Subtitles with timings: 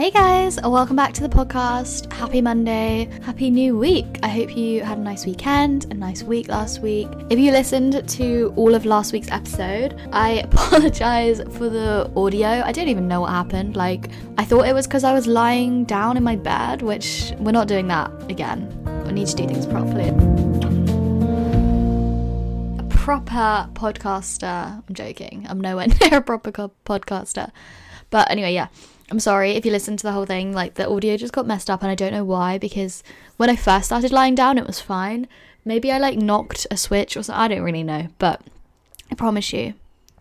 [0.00, 2.10] Hey guys, welcome back to the podcast.
[2.10, 3.10] Happy Monday.
[3.22, 4.18] Happy new week.
[4.22, 7.06] I hope you had a nice weekend, a nice week last week.
[7.28, 12.48] If you listened to all of last week's episode, I apologize for the audio.
[12.48, 13.76] I don't even know what happened.
[13.76, 14.08] Like,
[14.38, 17.68] I thought it was because I was lying down in my bed, which we're not
[17.68, 18.72] doing that again.
[19.06, 20.08] I need to do things properly.
[22.78, 24.82] A proper podcaster.
[24.88, 25.44] I'm joking.
[25.46, 27.50] I'm nowhere near a proper co- podcaster.
[28.08, 28.68] But anyway, yeah.
[29.10, 30.52] I'm sorry if you listened to the whole thing.
[30.52, 32.58] Like the audio just got messed up, and I don't know why.
[32.58, 33.02] Because
[33.36, 35.26] when I first started lying down, it was fine.
[35.64, 37.40] Maybe I like knocked a switch or something.
[37.40, 38.40] I don't really know, but
[39.10, 39.74] I promise you,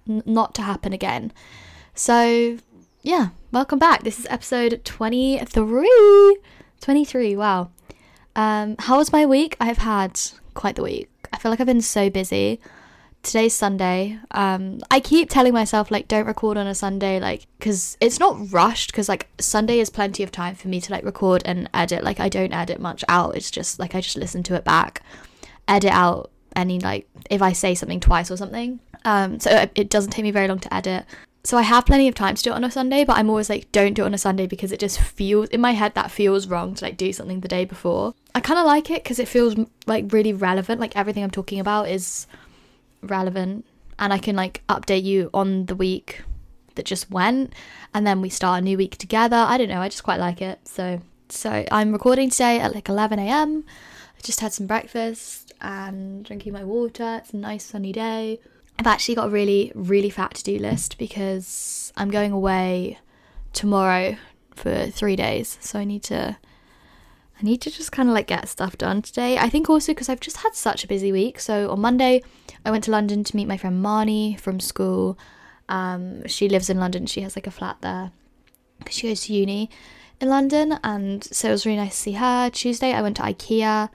[0.07, 1.31] n- not to happen again.
[1.93, 2.57] So
[3.03, 4.03] yeah, welcome back.
[4.03, 6.37] This is episode 23.
[6.81, 7.35] 23.
[7.35, 7.69] Wow.
[8.35, 9.55] Um, how was my week?
[9.59, 10.19] I've had
[10.53, 11.09] quite the week.
[11.31, 12.59] I feel like I've been so busy
[13.23, 14.19] today's Sunday.
[14.31, 18.51] Um, I keep telling myself like don't record on a Sunday, like because it's not
[18.51, 18.91] rushed.
[18.91, 22.03] Because like Sunday is plenty of time for me to like record and edit.
[22.03, 23.35] Like I don't edit much out.
[23.35, 25.01] It's just like I just listen to it back,
[25.67, 28.79] edit out any like if I say something twice or something.
[29.05, 31.05] Um, so it, it doesn't take me very long to edit.
[31.43, 33.49] So I have plenty of time to do it on a Sunday, but I'm always
[33.49, 36.11] like, don't do it on a Sunday because it just feels in my head that
[36.11, 38.13] feels wrong to like do something the day before.
[38.35, 39.55] I kind of like it because it feels
[39.87, 40.81] like really relevant.
[40.81, 42.27] Like everything I'm talking about is
[43.01, 43.65] relevant
[43.97, 46.21] and I can like update you on the week
[46.75, 47.53] that just went
[47.93, 49.35] and then we start a new week together.
[49.35, 50.59] I don't know, I just quite like it.
[50.67, 53.63] So so I'm recording today at like 11 a.m.
[54.17, 57.19] I just had some breakfast and drinking my water.
[57.21, 58.39] It's a nice sunny day.
[58.77, 62.99] I've actually got a really really fat to-do list because I'm going away
[63.53, 64.15] tomorrow
[64.55, 65.57] for 3 days.
[65.61, 66.37] So I need to
[67.39, 69.37] I need to just kind of like get stuff done today.
[69.37, 71.39] I think also because I've just had such a busy week.
[71.39, 72.21] So on Monday,
[72.65, 75.17] I went to London to meet my friend Marnie from school.
[75.69, 77.05] Um, she lives in London.
[77.05, 78.11] She has like a flat there.
[78.89, 79.69] She goes to uni
[80.19, 82.49] in London, and so it was really nice to see her.
[82.49, 83.89] Tuesday, I went to IKEA.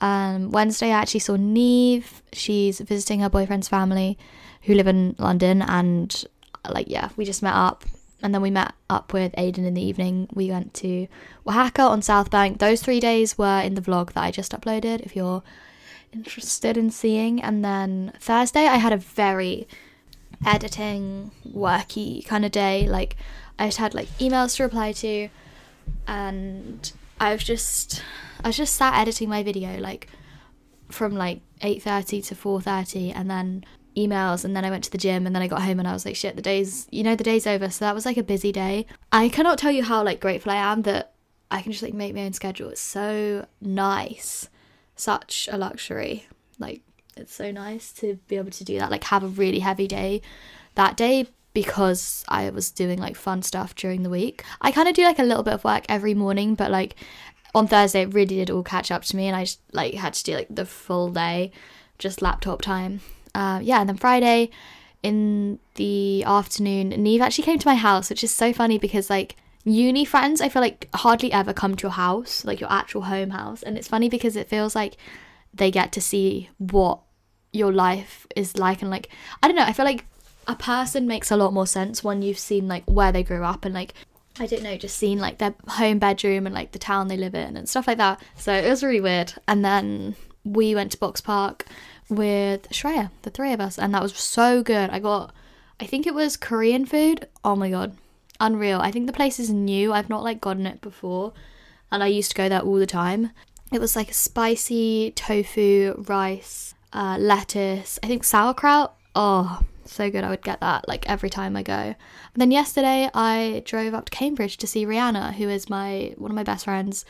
[0.00, 2.22] Um, Wednesday, I actually saw Neve.
[2.32, 4.18] She's visiting her boyfriend's family,
[4.62, 6.24] who live in London, and
[6.68, 7.84] like yeah, we just met up
[8.24, 10.28] and then we met up with Aiden in the evening.
[10.32, 11.08] We went to
[11.46, 12.58] Wahaca on South Bank.
[12.58, 15.42] Those three days were in the vlog that I just uploaded if you're
[16.10, 17.42] interested in seeing.
[17.42, 19.68] And then Thursday, I had a very
[20.46, 22.88] editing, worky kind of day.
[22.88, 23.16] Like,
[23.58, 25.28] I just had like emails to reply to,
[26.08, 28.02] and I was just,
[28.42, 30.08] I was just sat editing my video like
[30.88, 33.66] from like 8:30 to 4:30, and then
[33.96, 35.92] emails and then I went to the gym and then I got home and I
[35.92, 37.70] was like shit the day's you know the day's over.
[37.70, 38.86] So that was like a busy day.
[39.12, 41.12] I cannot tell you how like grateful I am that
[41.50, 42.70] I can just like make my own schedule.
[42.70, 44.48] It's so nice.
[44.96, 46.26] Such a luxury.
[46.58, 46.82] Like
[47.16, 50.20] it's so nice to be able to do that like have a really heavy day
[50.74, 54.44] that day because I was doing like fun stuff during the week.
[54.60, 56.96] I kind of do like a little bit of work every morning but like
[57.54, 60.14] on Thursday it really did all catch up to me and I just like had
[60.14, 61.52] to do like the full day
[61.98, 63.00] just laptop time
[63.34, 64.50] uh, yeah, and then Friday
[65.02, 69.36] in the afternoon, Neve actually came to my house, which is so funny because like
[69.64, 73.30] uni friends, I feel like hardly ever come to your house, like your actual home
[73.30, 74.96] house, and it's funny because it feels like
[75.52, 77.00] they get to see what
[77.52, 79.08] your life is like, and like
[79.42, 80.06] I don't know, I feel like
[80.46, 83.64] a person makes a lot more sense when you've seen like where they grew up
[83.64, 83.94] and like
[84.38, 87.34] I don't know, just seen like their home bedroom and like the town they live
[87.34, 88.20] in and stuff like that.
[88.36, 89.32] So it was really weird.
[89.46, 91.62] And then we went to Boxpark
[92.08, 94.90] with Shreya, the three of us, and that was so good.
[94.90, 95.34] I got,
[95.80, 97.28] I think it was Korean food.
[97.44, 97.96] Oh my god,
[98.40, 98.80] unreal.
[98.80, 99.92] I think the place is new.
[99.92, 101.32] I've not like gotten it before,
[101.90, 103.30] and I used to go there all the time.
[103.72, 107.98] It was like a spicy tofu, rice, uh, lettuce.
[108.02, 108.94] I think sauerkraut.
[109.16, 110.24] Oh, so good.
[110.24, 111.72] I would get that like every time I go.
[111.72, 111.96] And
[112.36, 116.34] then yesterday I drove up to Cambridge to see Rihanna, who is my one of
[116.34, 117.04] my best friends.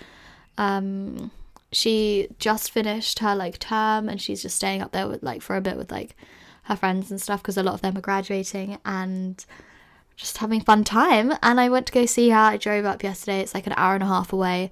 [0.56, 1.30] Um,
[1.74, 5.56] she just finished her like term and she's just staying up there with like for
[5.56, 6.16] a bit with like
[6.64, 9.44] her friends and stuff because a lot of them are graduating and
[10.16, 12.38] just having fun time and I went to go see her.
[12.38, 13.40] I drove up yesterday.
[13.40, 14.70] It's like an hour and a half away.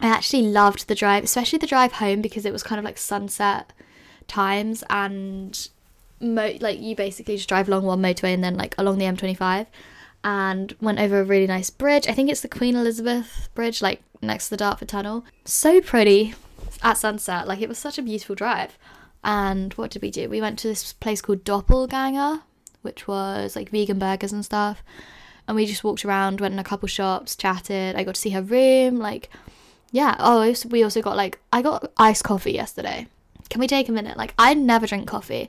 [0.00, 2.98] I actually loved the drive, especially the drive home because it was kind of like
[2.98, 3.72] sunset
[4.26, 5.68] times and
[6.20, 9.66] mo- like you basically just drive along one motorway and then like along the M25
[10.22, 12.08] and went over a really nice bridge.
[12.08, 15.24] I think it's the Queen Elizabeth Bridge, like next to the Dartford Tunnel.
[15.44, 16.34] So pretty
[16.84, 17.48] at sunset.
[17.48, 18.78] Like it was such a beautiful drive.
[19.24, 20.28] And what did we do?
[20.28, 22.42] We went to this place called Doppelganger,
[22.82, 24.84] which was like vegan burgers and stuff.
[25.48, 27.96] And we just walked around, went in a couple shops, chatted.
[27.96, 28.98] I got to see her room.
[28.98, 29.30] Like,
[29.90, 30.14] yeah.
[30.18, 33.06] Oh, we also got like, I got iced coffee yesterday.
[33.50, 34.16] Can we take a minute?
[34.16, 35.48] Like, I never drink coffee,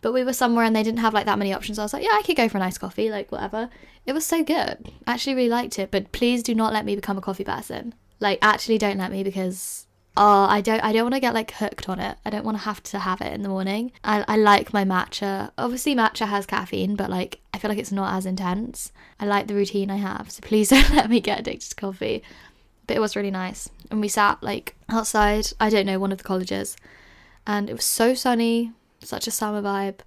[0.00, 1.78] but we were somewhere and they didn't have like that many options.
[1.78, 3.70] I was like, yeah, I could go for a nice coffee, like whatever.
[4.06, 4.90] It was so good.
[5.06, 7.94] I actually really liked it, but please do not let me become a coffee person.
[8.20, 9.83] Like actually don't let me because
[10.16, 12.16] oh, I don't I don't want to get like hooked on it.
[12.24, 13.92] I don't want to have to have it in the morning.
[14.02, 15.50] I I like my matcha.
[15.58, 18.92] Obviously matcha has caffeine, but like I feel like it's not as intense.
[19.18, 20.30] I like the routine I have.
[20.30, 22.22] So please don't let me get addicted to coffee.
[22.86, 23.68] But it was really nice.
[23.90, 26.76] And we sat like outside, I don't know, one of the colleges.
[27.46, 30.00] And it was so sunny, such a summer vibe.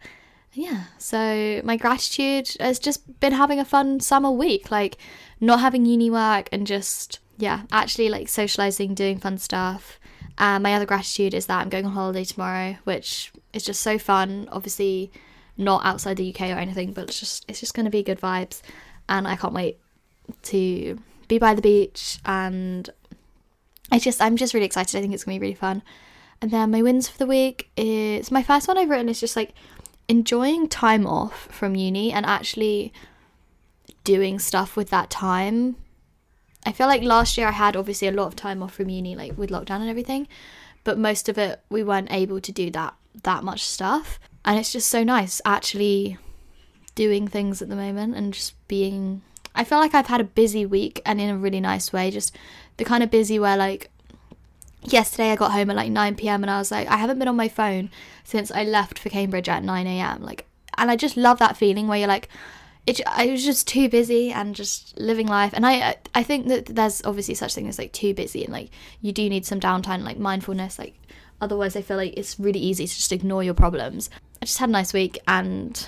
[0.53, 4.97] Yeah, so my gratitude has just been having a fun summer week, like
[5.39, 9.99] not having uni work and just yeah, actually like socializing, doing fun stuff.
[10.39, 14.47] My other gratitude is that I'm going on holiday tomorrow, which is just so fun.
[14.51, 15.11] Obviously,
[15.57, 18.19] not outside the UK or anything, but it's just it's just going to be good
[18.19, 18.61] vibes,
[19.07, 19.79] and I can't wait
[20.43, 22.19] to be by the beach.
[22.25, 22.89] And
[23.91, 24.97] I just I'm just really excited.
[24.97, 25.81] I think it's going to be really fun.
[26.41, 29.35] And then my wins for the week is my first one I've written is just
[29.35, 29.53] like
[30.07, 32.93] enjoying time off from uni and actually
[34.03, 35.75] doing stuff with that time
[36.67, 39.15] I feel like last year I had obviously a lot of time off from uni,
[39.15, 40.27] like with lockdown and everything,
[40.83, 42.93] but most of it we weren't able to do that
[43.23, 44.19] that much stuff.
[44.43, 46.17] And it's just so nice actually
[46.93, 49.21] doing things at the moment and just being.
[49.55, 52.35] I feel like I've had a busy week and in a really nice way, just
[52.75, 53.89] the kind of busy where like
[54.83, 56.43] yesterday I got home at like 9 p.m.
[56.43, 57.89] and I was like, I haven't been on my phone
[58.25, 60.21] since I left for Cambridge at 9 a.m.
[60.21, 60.45] Like,
[60.77, 62.27] and I just love that feeling where you're like,
[62.87, 65.51] it, I was just too busy and just living life.
[65.53, 68.69] And I I think that there's obviously such thing as like too busy and like
[69.01, 70.79] you do need some downtime, like mindfulness.
[70.79, 70.95] Like
[71.41, 74.09] otherwise, I feel like it's really easy to just ignore your problems.
[74.41, 75.85] I just had a nice week and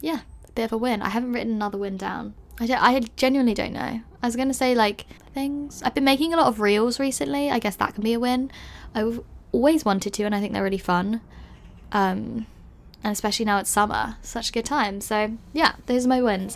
[0.00, 1.00] yeah, a bit of a win.
[1.00, 2.34] I haven't written another win down.
[2.58, 4.00] I don't, I genuinely don't know.
[4.22, 5.80] I was gonna say like things.
[5.84, 7.52] I've been making a lot of reels recently.
[7.52, 8.50] I guess that can be a win.
[8.96, 9.20] I've
[9.52, 11.20] always wanted to, and I think they're really fun.
[11.92, 12.46] Um,
[13.06, 15.00] and especially now it's summer, such a good time.
[15.00, 16.54] So, yeah, those are my wins.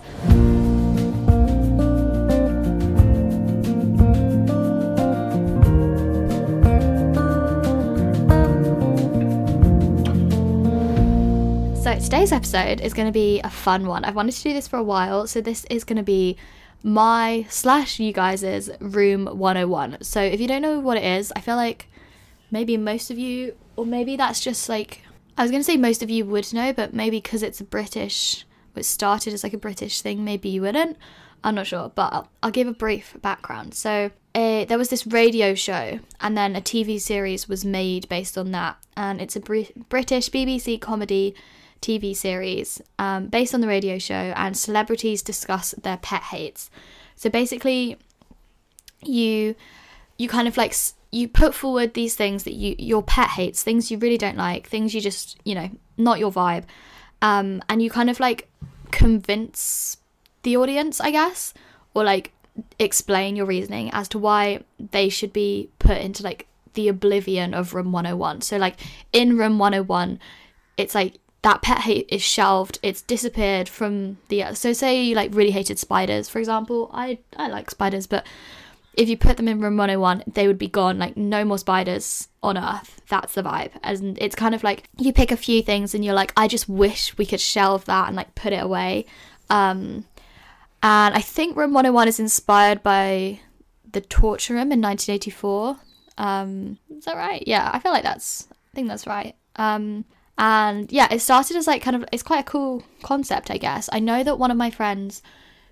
[11.81, 14.05] So, today's episode is going to be a fun one.
[14.05, 16.37] I've wanted to do this for a while, so this is going to be
[16.82, 19.99] my slash you guys' room 101.
[20.02, 21.87] So, if you don't know what it is, I feel like
[22.50, 25.02] maybe most of you, or maybe that's just like
[25.41, 27.65] I was going to say most of you would know, but maybe because it's a
[27.65, 28.45] British,
[28.77, 30.99] it started as like a British thing, maybe you wouldn't.
[31.43, 33.73] I'm not sure, but I'll, I'll give a brief background.
[33.73, 38.37] So, uh, there was this radio show, and then a TV series was made based
[38.37, 41.35] on that, and it's a Br- British BBC comedy
[41.81, 46.69] TV series um, based on the radio show, and celebrities discuss their pet hates.
[47.17, 47.97] So basically,
[49.03, 49.55] you
[50.19, 50.75] you kind of like
[51.12, 54.67] you put forward these things that you your pet hates, things you really don't like,
[54.67, 56.65] things you just you know not your vibe,
[57.23, 58.49] um, and you kind of like
[58.91, 59.99] convince
[60.43, 61.55] the audience, I guess,
[61.95, 62.33] or like
[62.79, 67.75] explain your reasoning as to why they should be put into like the oblivion of
[67.75, 68.43] room 101.
[68.43, 68.77] So like
[69.12, 70.19] in room 101,
[70.77, 75.35] it's like that pet hate is shelved it's disappeared from the so say you like
[75.35, 78.27] really hated spiders for example i i like spiders but
[78.95, 80.99] if you put them in room 101, they would be gone.
[80.99, 83.01] Like, no more spiders on Earth.
[83.09, 83.71] That's the vibe.
[83.83, 86.69] And it's kind of like you pick a few things and you're like, I just
[86.69, 89.07] wish we could shelve that and like put it away.
[89.49, 90.05] Um,
[90.83, 93.41] and I think room 101 is inspired by
[93.93, 95.76] the torture room in 1984.
[96.19, 97.43] Um, is that right?
[97.47, 99.35] Yeah, I feel like that's, I think that's right.
[99.57, 100.05] Um,
[100.38, 103.88] and yeah, it started as like kind of, it's quite a cool concept, I guess.
[103.93, 105.23] I know that one of my friends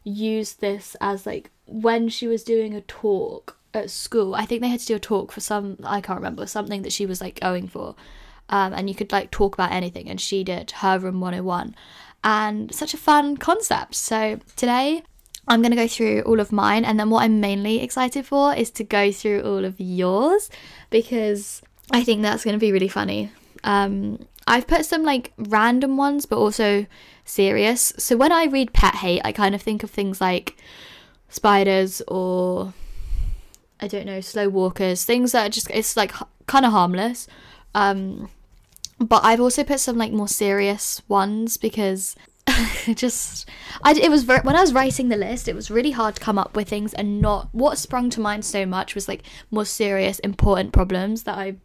[0.05, 4.35] used this as like when she was doing a talk at school.
[4.35, 6.93] I think they had to do a talk for some I can't remember something that
[6.93, 7.95] she was like going for.
[8.50, 11.76] Um, and you could like talk about anything, and she did her room 101,
[12.25, 13.95] and such a fun concept.
[13.95, 15.02] So today
[15.47, 18.55] I'm going to go through all of mine, and then what I'm mainly excited for
[18.55, 20.49] is to go through all of yours
[20.88, 21.61] because
[21.93, 23.31] I think that's going to be really funny.
[23.64, 26.87] Um, I've put some like random ones, but also
[27.28, 27.92] serious.
[27.99, 30.56] So when I read pet hate, I kind of think of things like
[31.28, 32.73] spiders or
[33.80, 36.12] I don't know, slow walkers, things that are just it's like
[36.47, 37.28] kind of harmless.
[37.75, 38.30] Um
[38.99, 42.16] but I've also put some like more serious ones because
[42.94, 43.49] just
[43.82, 46.20] I it was very, when I was writing the list, it was really hard to
[46.20, 49.64] come up with things and not what sprung to mind so much was like more
[49.64, 51.56] serious, important problems that I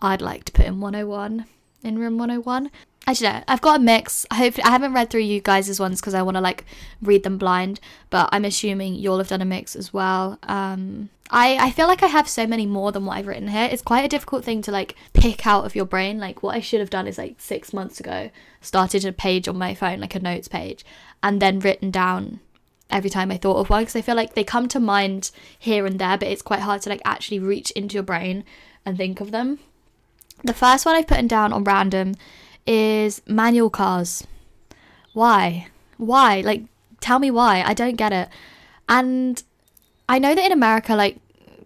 [0.00, 1.46] I'd like to put in 101
[1.82, 2.70] in room 101.
[3.14, 3.44] Don't know.
[3.46, 4.26] I've got a mix.
[4.30, 6.64] I hope I haven't read through you guys' ones because I want to like
[7.00, 7.78] read them blind,
[8.10, 10.38] but I'm assuming you'll have done a mix as well.
[10.42, 13.68] Um, I I feel like I have so many more than what I've written here.
[13.70, 16.18] It's quite a difficult thing to like pick out of your brain.
[16.18, 19.56] Like what I should have done is like six months ago started a page on
[19.56, 20.84] my phone, like a notes page,
[21.22, 22.40] and then written down
[22.90, 25.86] every time I thought of one because I feel like they come to mind here
[25.86, 28.44] and there, but it's quite hard to like actually reach into your brain
[28.84, 29.58] and think of them.
[30.44, 32.14] The first one I've put down on random
[32.66, 34.26] is manual cars.
[35.12, 35.68] Why?
[35.96, 36.40] Why?
[36.40, 36.64] Like,
[37.00, 37.62] tell me why.
[37.62, 38.28] I don't get it.
[38.88, 39.42] And
[40.08, 41.18] I know that in America, like,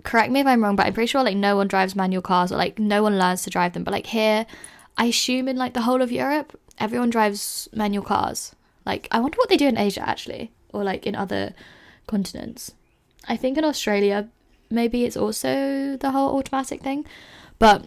[0.02, 2.50] correct me if I'm wrong, but I'm pretty sure like no one drives manual cars
[2.50, 3.84] or like no one learns to drive them.
[3.84, 4.46] But like here,
[4.96, 8.54] I assume in like the whole of Europe, everyone drives manual cars.
[8.86, 11.54] Like, I wonder what they do in Asia actually, or like in other
[12.06, 12.72] continents.
[13.28, 14.28] I think in Australia,
[14.70, 17.04] maybe it's also the whole automatic thing.
[17.58, 17.84] But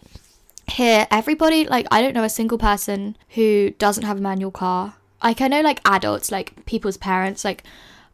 [0.74, 4.96] here everybody like i don't know a single person who doesn't have a manual car.
[5.24, 7.64] Like i know like adults like people's parents like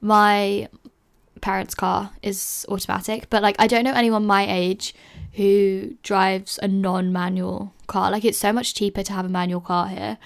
[0.02, 0.68] my
[1.42, 4.94] parents car is automatic but like i don't know anyone my age
[5.34, 8.12] who drives a non-manual car.
[8.12, 10.18] Like it's so much cheaper to have a manual car here.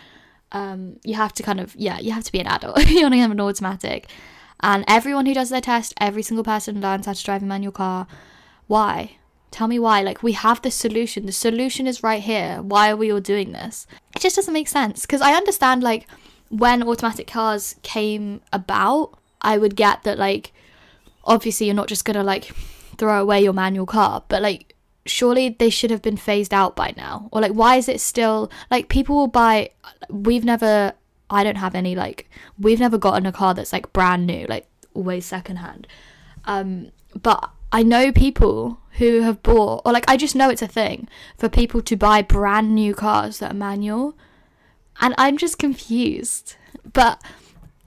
[0.51, 3.17] Um you have to kind of yeah you have to be an adult you to
[3.17, 4.09] have an automatic.
[4.61, 7.71] And everyone who does their test every single person learns how to drive a manual
[7.71, 8.07] car.
[8.67, 9.17] Why
[9.53, 10.01] Tell me why.
[10.01, 11.27] Like, we have the solution.
[11.27, 12.59] The solution is right here.
[12.63, 13.85] Why are we all doing this?
[14.15, 15.01] It just doesn't make sense.
[15.01, 16.07] Because I understand, like,
[16.49, 20.53] when automatic cars came about, I would get that, like,
[21.23, 22.45] obviously you're not just going to, like,
[22.97, 26.91] throw away your manual car, but, like, surely they should have been phased out by
[26.97, 27.29] now.
[27.31, 29.69] Or, like, why is it still, like, people will buy,
[30.09, 30.93] we've never,
[31.29, 34.65] I don't have any, like, we've never gotten a car that's, like, brand new, like,
[34.95, 35.85] always secondhand.
[36.45, 36.91] Um,
[37.21, 41.09] but I know people who have bought, or like I just know it's a thing
[41.37, 44.15] for people to buy brand new cars that are manual.
[45.01, 46.55] And I'm just confused.
[46.93, 47.19] But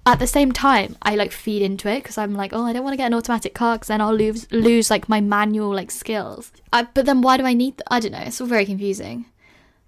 [0.04, 2.82] at the same time, I like feed into it because I'm like, oh, I don't
[2.82, 5.92] want to get an automatic car because then I'll lose lose like my manual like
[5.92, 6.50] skills.
[6.72, 7.78] I, but then why do I need?
[7.78, 8.24] Th- I don't know.
[8.26, 9.26] It's all very confusing.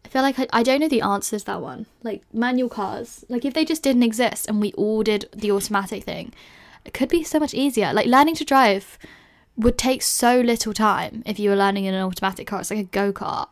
[0.04, 1.86] I feel like I, I don't know the answer to that one.
[2.04, 6.04] Like manual cars, like if they just didn't exist and we all did the automatic
[6.04, 6.32] thing,
[6.84, 7.92] it could be so much easier.
[7.92, 8.96] Like learning to drive
[9.58, 12.60] would take so little time if you were learning in an automatic car.
[12.60, 13.48] It's like a go kart.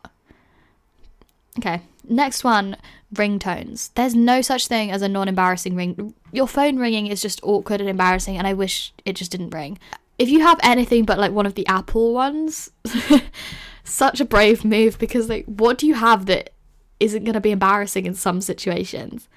[1.59, 2.77] Okay, next one
[3.13, 3.91] ringtones.
[3.95, 6.13] There's no such thing as a non embarrassing ring.
[6.31, 9.77] Your phone ringing is just awkward and embarrassing, and I wish it just didn't ring.
[10.17, 12.71] If you have anything but like one of the Apple ones,
[13.83, 16.51] such a brave move because, like, what do you have that
[16.99, 19.27] isn't going to be embarrassing in some situations?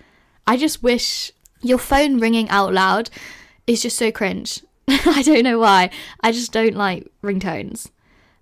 [0.46, 3.10] I just wish your phone ringing out loud
[3.66, 4.62] is just so cringe.
[5.06, 5.90] I don't know why.
[6.20, 7.90] I just don't like ringtones.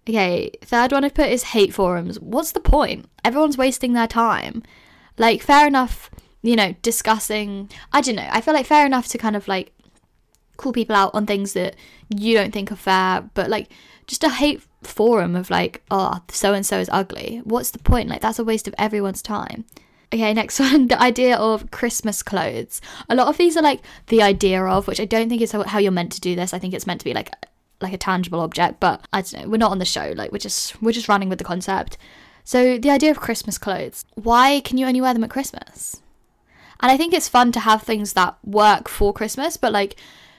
[0.09, 2.19] Okay, third one I put is hate forums.
[2.21, 3.09] What's the point?
[3.25, 4.63] Everyone's wasting their time.
[5.19, 6.11] Like, fair enough,
[6.43, 7.71] you know, discussing.
[7.93, 8.29] I don't know.
[8.31, 9.73] I feel like fair enough to kind of like
[10.57, 11.77] call people out on things that
[12.09, 13.71] you don't think are fair, but like
[14.07, 17.43] just a hate forum of like, oh, so and so is ugly.
[17.45, 18.09] What's the point?
[18.09, 19.67] Like, that's a waste of everyone's time.
[20.13, 22.81] Okay, next one the idea of Christmas clothes.
[23.09, 25.79] A lot of these are like the idea of, which I don't think is how
[25.79, 26.55] you're meant to do this.
[26.55, 27.31] I think it's meant to be like
[27.81, 29.49] like a tangible object, but I don't know.
[29.49, 30.13] We're not on the show.
[30.17, 31.97] Like we're just we're just running with the concept.
[32.45, 34.05] So the idea of Christmas clothes.
[34.15, 36.01] Why can you only wear them at Christmas?
[36.81, 39.97] And I think it's fun to have things that work for Christmas, but like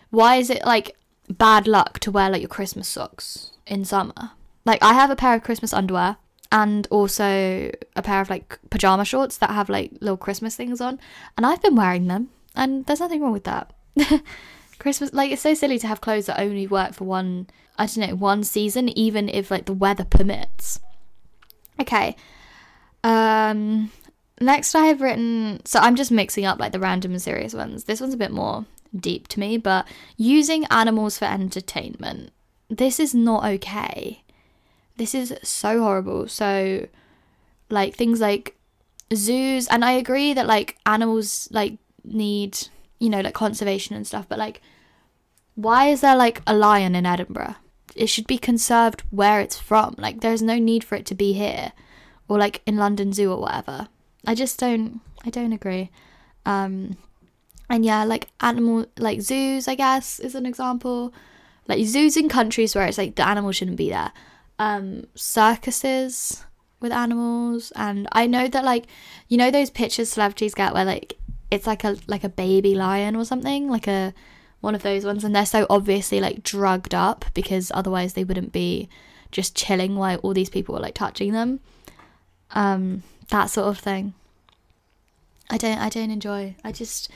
[0.10, 0.96] why is it like
[1.30, 4.32] bad luck to wear like your Christmas socks in summer?
[4.66, 6.18] Like I have a pair of Christmas underwear
[6.51, 11.00] and also a pair of like pajama shorts that have like little Christmas things on.
[11.38, 13.74] And I've been wearing them, and there's nothing wrong with that.
[14.79, 17.98] Christmas, like, it's so silly to have clothes that only work for one, I don't
[17.98, 20.79] know, one season, even if like the weather permits.
[21.79, 22.15] Okay.
[23.03, 23.91] Um,
[24.41, 27.84] next I have written, so I'm just mixing up like the random and serious ones.
[27.84, 28.65] This one's a bit more
[28.96, 29.86] deep to me, but
[30.18, 32.32] using animals for entertainment.
[32.70, 34.24] This is not okay.
[35.00, 36.27] This is so horrible.
[36.27, 36.86] So,
[37.70, 38.58] like things like
[39.15, 42.68] zoos, and I agree that like animals like need
[43.00, 44.62] you know like conservation and stuff, but like
[45.56, 47.56] why is there like a lion in Edinburgh?
[47.96, 49.96] It should be conserved where it's from.
[49.98, 51.72] Like there's no need for it to be here
[52.27, 53.88] or like in London Zoo or whatever.
[54.27, 55.91] I just don't I don't agree.
[56.46, 56.98] Um
[57.70, 61.13] and yeah, like animal like zoos, I guess, is an example.
[61.70, 64.12] Like zoos in countries where it's like the animal shouldn't be there
[64.60, 66.46] um, circuses
[66.80, 68.86] with animals, and I know that like
[69.28, 71.18] you know those pictures celebrities get where like
[71.50, 74.13] it's like a like a baby lion or something, like a
[74.62, 78.51] one of those ones, and they're so obviously like drugged up because otherwise they wouldn't
[78.51, 78.89] be
[79.32, 81.60] just chilling while all these people were like touching them.
[82.51, 84.13] Um, that sort of thing.
[85.50, 86.56] I don't I don't enjoy.
[86.63, 87.10] I just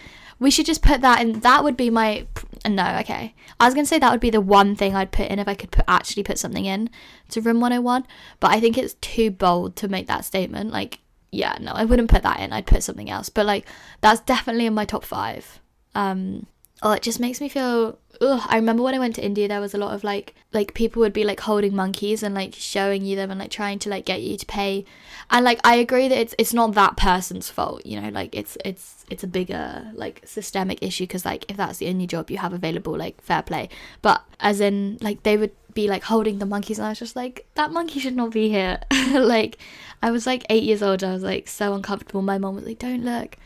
[0.44, 2.28] we should just put that in that would be my
[2.68, 3.36] no, okay.
[3.60, 5.48] I was going to say that would be the one thing I'd put in if
[5.50, 6.90] I could put actually put something in
[7.30, 8.06] to room 101,
[8.40, 10.72] but I think it's too bold to make that statement.
[10.72, 11.00] Like
[11.32, 12.54] yeah, no, I wouldn't put that in.
[12.54, 13.30] I'd put something else.
[13.30, 13.68] But like
[14.02, 15.62] that's definitely in my top 5.
[15.96, 16.46] Um
[16.82, 17.98] oh, it just makes me feel.
[18.22, 18.42] Ugh.
[18.48, 21.00] I remember when I went to India, there was a lot of like, like people
[21.00, 24.06] would be like holding monkeys and like showing you them and like trying to like
[24.06, 24.86] get you to pay,
[25.32, 28.58] and like I agree that it's it's not that person's fault, you know, like it's
[28.64, 32.38] it's it's a bigger like systemic issue because like if that's the only job you
[32.38, 33.70] have available, like fair play,
[34.02, 37.16] but as in like they would be like holding the monkeys and I was just
[37.16, 38.80] like that monkey should not be here.
[39.14, 39.58] Like
[40.02, 42.22] I was like 8 years old I was like so uncomfortable.
[42.22, 43.38] My mom was like don't look.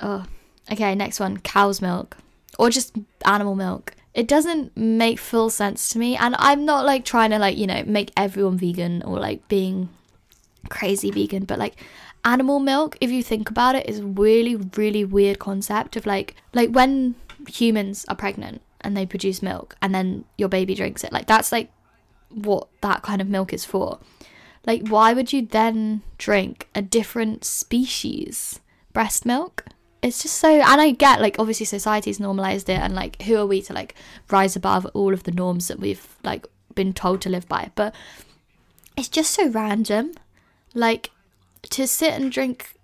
[0.00, 0.24] Oh
[0.70, 1.38] okay next one.
[1.38, 2.16] Cow's milk
[2.58, 3.94] or just animal milk.
[4.14, 7.66] It doesn't make full sense to me, and I'm not like trying to like you
[7.66, 9.88] know make everyone vegan or like being
[10.68, 11.76] crazy vegan, but like
[12.24, 16.70] animal milk, if you think about it, is really really weird concept of like like
[16.70, 17.14] when
[17.48, 21.52] humans are pregnant and they produce milk and then your baby drinks it, like that's
[21.52, 21.70] like
[22.28, 23.98] what that kind of milk is for.
[24.66, 28.60] Like, why would you then drink a different species
[28.92, 29.64] breast milk?
[30.02, 33.46] It's just so and i get like obviously society's normalized it and like who are
[33.46, 33.94] we to like
[34.30, 37.70] rise above all of the norms that we've like been told to live by?
[37.74, 37.94] But
[38.96, 40.12] it's just so random.
[40.74, 41.10] Like
[41.70, 42.74] to sit and drink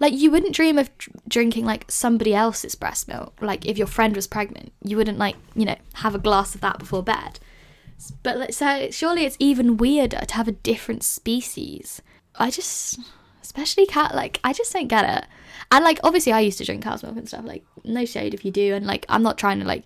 [0.00, 0.90] like you wouldn't dream of
[1.28, 3.34] drinking like somebody else's breast milk.
[3.40, 6.60] Like if your friend was pregnant you wouldn't like you know have a glass of
[6.62, 7.38] that before bed.
[8.22, 12.02] But like, so surely it's even weirder to have a different species.
[12.38, 12.98] I just
[13.46, 15.28] especially cat like i just don't get it
[15.70, 18.44] and like obviously I used to drink cow's milk and stuff, like no shade if
[18.44, 19.84] you do, and like I'm not trying to like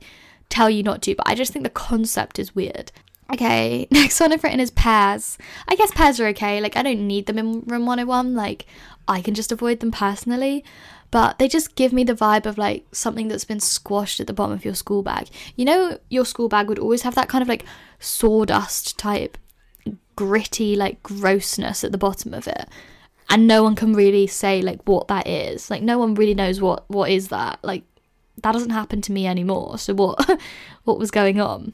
[0.48, 2.92] tell you not to, but I just think the concept is weird.
[3.32, 5.38] Okay, next one I've written is pears.
[5.68, 6.60] I guess pears are okay.
[6.60, 8.34] Like I don't need them in room 101.
[8.34, 8.66] Like
[9.08, 10.64] I can just avoid them personally.
[11.12, 14.32] But they just give me the vibe of like something that's been squashed at the
[14.32, 15.28] bottom of your school bag.
[15.56, 17.64] You know, your school bag would always have that kind of like
[17.98, 19.36] sawdust type
[20.14, 22.68] gritty like grossness at the bottom of it
[23.30, 25.70] and no one can really say like what that is.
[25.70, 27.60] Like no one really knows what what is that.
[27.62, 27.84] Like
[28.42, 29.78] that doesn't happen to me anymore.
[29.78, 30.38] So what
[30.84, 31.72] what was going on?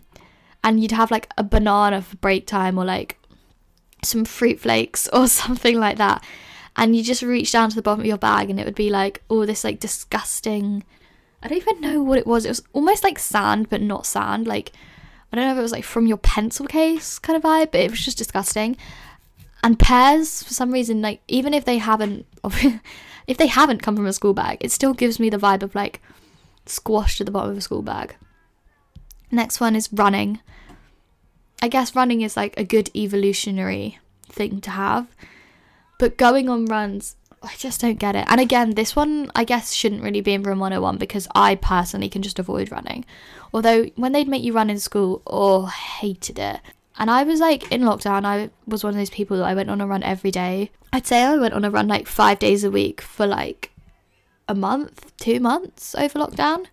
[0.63, 3.19] And you'd have like a banana for break time or like
[4.05, 6.23] some fruit flakes or something like that.
[6.76, 8.91] And you just reach down to the bottom of your bag and it would be
[8.91, 10.85] like all this like disgusting
[11.43, 12.45] i don't even know what it was.
[12.45, 14.47] It was almost like sand but not sand.
[14.47, 14.73] Like
[15.33, 17.80] i don't know if it was like from your pencil case kind of vibe but
[17.80, 18.76] it was just disgusting
[19.62, 22.26] and pears for some reason like even if they haven't
[23.26, 25.75] if they haven't come from a school bag it still gives me the vibe of
[25.75, 26.00] like
[26.66, 28.16] squashed at the bottom of a school bag
[29.30, 30.40] next one is running
[31.62, 35.06] i guess running is like a good evolutionary thing to have
[35.99, 38.25] but going on runs I just don't get it.
[38.28, 42.08] And again, this one I guess shouldn't really be in room 101 because I personally
[42.08, 43.04] can just avoid running.
[43.52, 46.60] Although when they'd make you run in school, oh, hated it.
[46.99, 49.71] And I was like in lockdown, I was one of those people that I went
[49.71, 50.71] on a run every day.
[50.93, 53.73] I'd say I went on a run like five days a week for like
[54.49, 56.67] a month, two months over lockdown.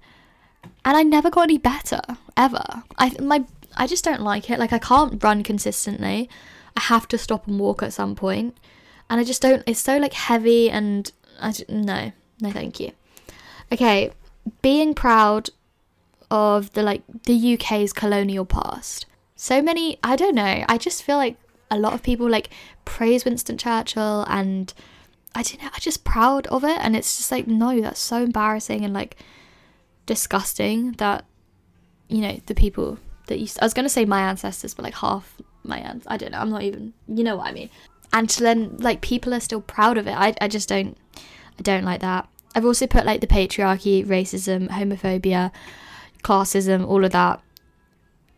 [0.86, 2.02] And I never got any better
[2.38, 2.84] ever.
[2.98, 4.60] I my I just don't like it.
[4.60, 6.30] Like I can't run consistently.
[6.78, 8.58] I have to stop and walk at some point.
[9.10, 12.14] And I just don't it's so like heavy and I just, no.
[12.40, 12.92] No thank you.
[13.72, 14.12] Okay,
[14.62, 15.50] being proud
[16.32, 19.06] of the like the UK's colonial past
[19.44, 21.36] so many i don't know i just feel like
[21.70, 22.50] a lot of people like
[22.86, 24.74] praise winston churchill and
[25.36, 28.24] i don't know i'm just proud of it and it's just like no that's so
[28.24, 29.18] embarrassing and like
[30.06, 31.26] disgusting that
[32.08, 34.84] you know the people that used to, i was going to say my ancestors but
[34.84, 37.70] like half my aunts i don't know i'm not even you know what i mean.
[38.14, 40.12] And then like people are still proud of it.
[40.16, 40.96] I, I just don't
[41.60, 42.30] i don't like that.
[42.56, 45.52] I've also put like the patriarchy racism homophobia
[46.24, 47.42] classism all of that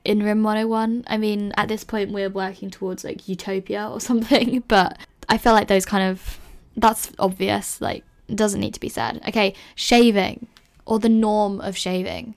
[0.06, 1.06] in Room 101.
[1.08, 5.54] I mean, at this point, we're working towards like utopia or something, but I feel
[5.54, 6.40] like those kind of
[6.78, 9.22] that's obvious, like, doesn't need to be said.
[9.28, 10.48] Okay, shaving
[10.86, 12.36] or the norm of shaving.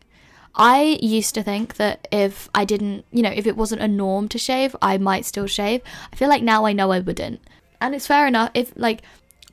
[0.54, 4.28] I used to think that if I didn't, you know, if it wasn't a norm
[4.30, 5.82] to shave, I might still shave.
[6.12, 7.40] I feel like now I know I wouldn't.
[7.80, 9.02] And it's fair enough if, like,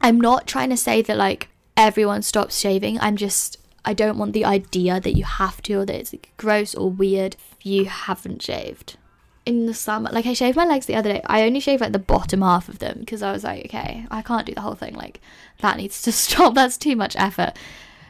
[0.02, 3.00] I'm not trying to say that, like, everyone stops shaving.
[3.00, 6.32] I'm just I don't want the idea that you have to or that it's like,
[6.38, 8.98] gross or weird if you haven't shaved.
[9.46, 11.22] In the summer, like I shaved my legs the other day.
[11.28, 14.24] I only shaved like the bottom half of them because I was like, okay, I
[14.24, 14.96] can't do the whole thing.
[14.96, 15.22] Like
[15.60, 16.56] that needs to stop.
[16.56, 17.54] That's too much effort.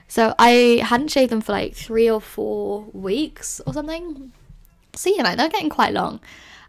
[0.08, 4.32] So I hadn't shaved them for like three or four weeks or something.
[4.96, 6.22] So you know they're getting quite long.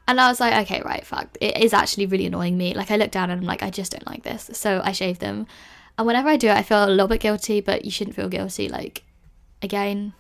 [0.09, 1.29] And I was like, okay, right, fuck.
[1.41, 2.75] It is actually really annoying me.
[2.75, 4.51] Like I look down and I'm like, I just don't like this.
[4.53, 5.47] So I shaved them
[5.99, 8.29] And whenever I do it, I feel a little bit guilty, but you shouldn't feel
[8.29, 8.69] guilty.
[8.69, 9.05] Like,
[9.63, 10.13] again,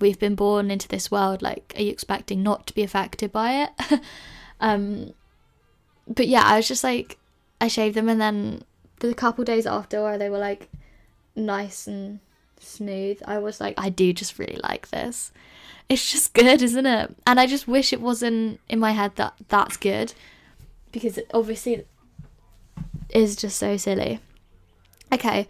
[0.00, 1.42] we've been born into this world.
[1.42, 4.00] Like, are you expecting not to be affected by it?
[4.60, 5.14] um,
[6.06, 7.18] but yeah, I was just like,
[7.60, 8.64] I shaved them, and then
[9.00, 10.68] the couple days after, where they were like
[11.34, 12.20] nice and
[12.60, 15.32] smooth, I was like, I do just really like this.
[15.88, 17.16] It's just good, isn't it?
[17.26, 20.12] And I just wish it wasn't in my head that that's good
[20.92, 21.84] because it obviously
[23.10, 24.20] is just so silly.
[25.12, 25.46] Okay,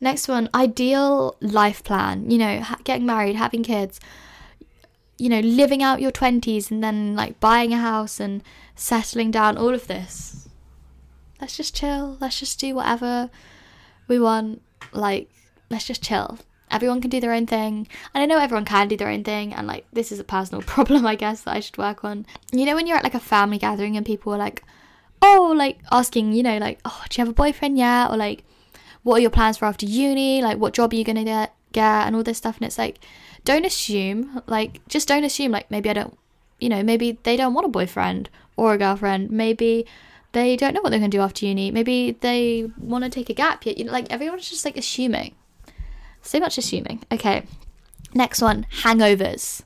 [0.00, 2.30] next one ideal life plan.
[2.30, 4.00] You know, ha- getting married, having kids,
[5.18, 8.42] you know, living out your 20s and then like buying a house and
[8.74, 10.48] settling down, all of this.
[11.40, 12.16] Let's just chill.
[12.20, 13.30] Let's just do whatever
[14.08, 14.62] we want.
[14.92, 15.30] Like,
[15.70, 16.38] let's just chill.
[16.70, 17.88] Everyone can do their own thing.
[18.14, 19.52] And I know everyone can do their own thing.
[19.52, 22.26] And like, this is a personal problem, I guess, that I should work on.
[22.52, 24.62] You know, when you're at like a family gathering and people are like,
[25.20, 28.10] oh, like asking, you know, like, oh, do you have a boyfriend yet?
[28.10, 28.44] Or like,
[29.02, 30.42] what are your plans for after uni?
[30.42, 31.54] Like, what job are you going to get?
[31.72, 32.56] Get and all this stuff.
[32.56, 32.98] And it's like,
[33.44, 36.18] don't assume, like, just don't assume, like, maybe I don't,
[36.58, 39.30] you know, maybe they don't want a boyfriend or a girlfriend.
[39.30, 39.86] Maybe
[40.32, 41.70] they don't know what they're going to do after uni.
[41.70, 43.74] Maybe they want to take a gap year.
[43.76, 45.34] You know, like, everyone's just like assuming.
[46.22, 47.04] So much assuming.
[47.12, 47.44] Okay.
[48.12, 49.62] Next one hangovers.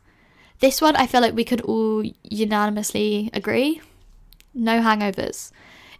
[0.61, 3.81] This one, I feel like we could all unanimously agree
[4.55, 5.51] no hangovers.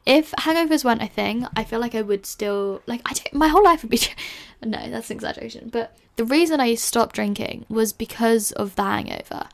[0.07, 3.49] If hangovers weren't a thing, I feel like I would still like I don't, my
[3.49, 4.01] whole life would be
[4.63, 5.71] no, that's an exaggeration.
[5.71, 9.49] But the reason I stopped drinking was because of the hangover.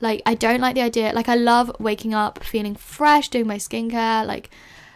[0.00, 1.12] Like I don't like the idea.
[1.12, 4.50] Like I love waking up feeling fresh, doing my skincare, like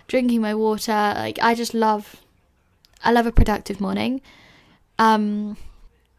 [0.08, 0.92] drinking my water.
[0.92, 2.16] Like I just love
[3.04, 4.20] I love a productive morning.
[4.98, 5.56] Um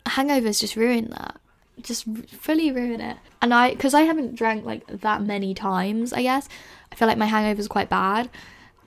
[0.05, 1.37] hangovers just ruin that.
[1.81, 3.17] Just fully ruin it.
[3.41, 6.47] And I cuz I haven't drank like that many times, I guess.
[6.93, 8.29] I feel like my hangover is quite bad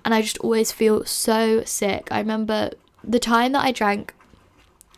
[0.04, 2.08] and I just always feel so sick.
[2.10, 2.70] I remember
[3.04, 4.14] the time that I drank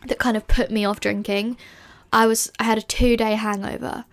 [0.07, 1.57] that kind of put me off drinking.
[2.13, 4.05] I was I had a 2-day hangover.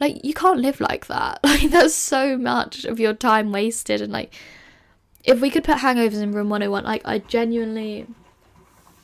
[0.00, 1.40] Like you can't live like that.
[1.44, 4.34] Like that's so much of your time wasted and like
[5.24, 8.06] if we could put hangovers in room 101 like I genuinely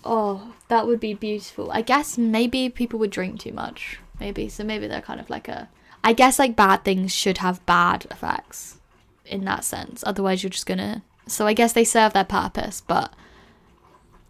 [0.04, 1.70] oh, that would be beautiful.
[1.70, 3.98] I guess maybe people would drink too much.
[4.18, 5.68] Maybe so maybe they're kind of like a
[6.02, 8.78] I guess like bad things should have bad effects
[9.30, 10.02] in that sense.
[10.06, 11.02] Otherwise, you're just gonna.
[11.31, 13.12] So I guess they serve their purpose, but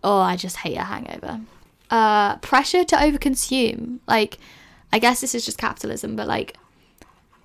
[0.04, 1.40] oh, I just hate a hangover.
[1.90, 4.00] Uh, pressure to overconsume.
[4.06, 4.38] Like,
[4.92, 6.56] I guess this is just capitalism, but like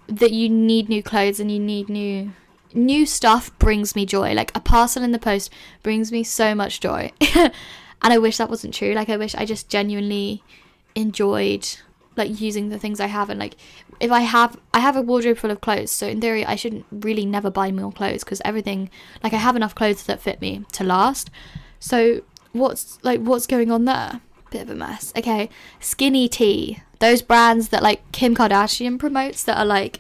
[0.08, 2.32] that you need new clothes and you need new
[2.74, 4.34] new stuff brings me joy.
[4.34, 7.12] Like a parcel in the post brings me so much joy.
[7.36, 7.54] and
[8.02, 8.94] I wish that wasn't true.
[8.94, 10.44] Like I wish I just genuinely
[10.96, 11.78] enjoyed
[12.16, 13.56] like using the things I have and like
[14.00, 16.86] if I have I have a wardrobe full of clothes so in theory I shouldn't
[16.92, 18.90] really never buy more clothes because everything
[19.24, 21.30] like I have enough clothes that fit me to last.
[21.80, 22.22] So
[22.54, 24.22] what's like what's going on there?
[24.52, 25.14] Bit of a mess.
[25.18, 25.50] Okay
[25.80, 30.00] skinny tea those brands that like Kim Kardashian promotes that are like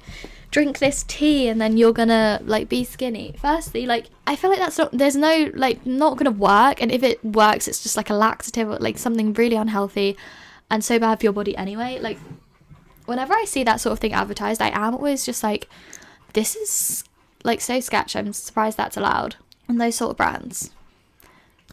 [0.52, 3.36] drink this tea and then you're gonna like be skinny.
[3.40, 7.04] Firstly like I feel like that's not there's no like not gonna work and if
[7.04, 10.16] it works it's just like a laxative or like something really unhealthy
[10.70, 12.00] and so bad for your body anyway.
[12.00, 12.18] Like,
[13.06, 15.70] whenever I see that sort of thing advertised, I am always just like,
[16.34, 17.04] this is
[17.44, 18.16] like so sketch.
[18.16, 19.36] I'm surprised that's allowed.
[19.68, 20.72] And those sort of brands.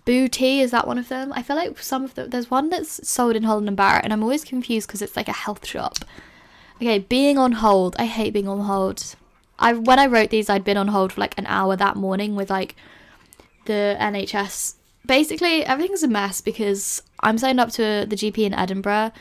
[0.06, 1.32] Bootea, is that one of them?
[1.32, 4.12] I feel like some of them, there's one that's sold in Holland and Barrett, and
[4.12, 5.98] I'm always confused because it's like a health shop.
[6.76, 7.94] Okay, being on hold.
[7.98, 9.14] I hate being on hold.
[9.58, 12.34] I when I wrote these, I'd been on hold for like an hour that morning
[12.34, 12.74] with like
[13.66, 14.74] the NHS
[15.06, 19.12] basically everything's a mess because I'm signed up to the GP in Edinburgh.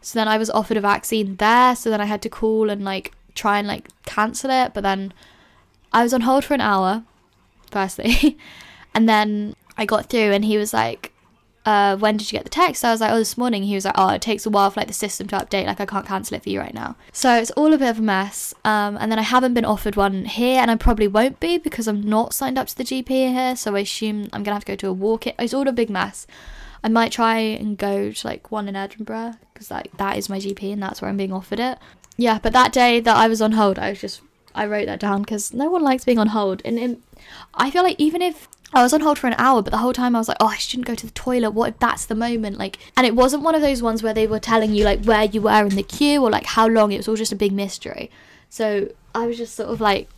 [0.00, 2.84] So then I was offered a vaccine there, so then I had to call and
[2.84, 5.12] like try and like cancel it, but then
[5.92, 7.02] I was on hold for an hour
[7.70, 8.38] firstly.
[8.94, 11.12] and then I got through and he was like
[11.68, 12.82] uh, when did you get the text?
[12.82, 13.62] I was like, oh, this morning.
[13.62, 15.66] He was like, oh, it takes a while for like the system to update.
[15.66, 16.96] Like I can't cancel it for you right now.
[17.12, 18.54] So it's all a bit of a mess.
[18.64, 21.86] Um, and then I haven't been offered one here, and I probably won't be because
[21.86, 23.54] I'm not signed up to the GP here.
[23.54, 25.26] So I assume I'm gonna have to go to a walk.
[25.26, 25.34] It.
[25.38, 26.26] It's all a big mess.
[26.82, 30.38] I might try and go to like one in Edinburgh because like that is my
[30.38, 31.78] GP and that's where I'm being offered it.
[32.16, 34.22] Yeah, but that day that I was on hold, I was just
[34.54, 36.98] I wrote that down because no one likes being on hold, and it,
[37.52, 39.94] I feel like even if I was on hold for an hour, but the whole
[39.94, 41.52] time I was like, oh, I shouldn't go to the toilet.
[41.52, 42.58] What if that's the moment?
[42.58, 45.24] Like, and it wasn't one of those ones where they were telling you like where
[45.24, 46.92] you were in the queue or like how long.
[46.92, 48.10] It was all just a big mystery.
[48.50, 50.08] So I was just sort of like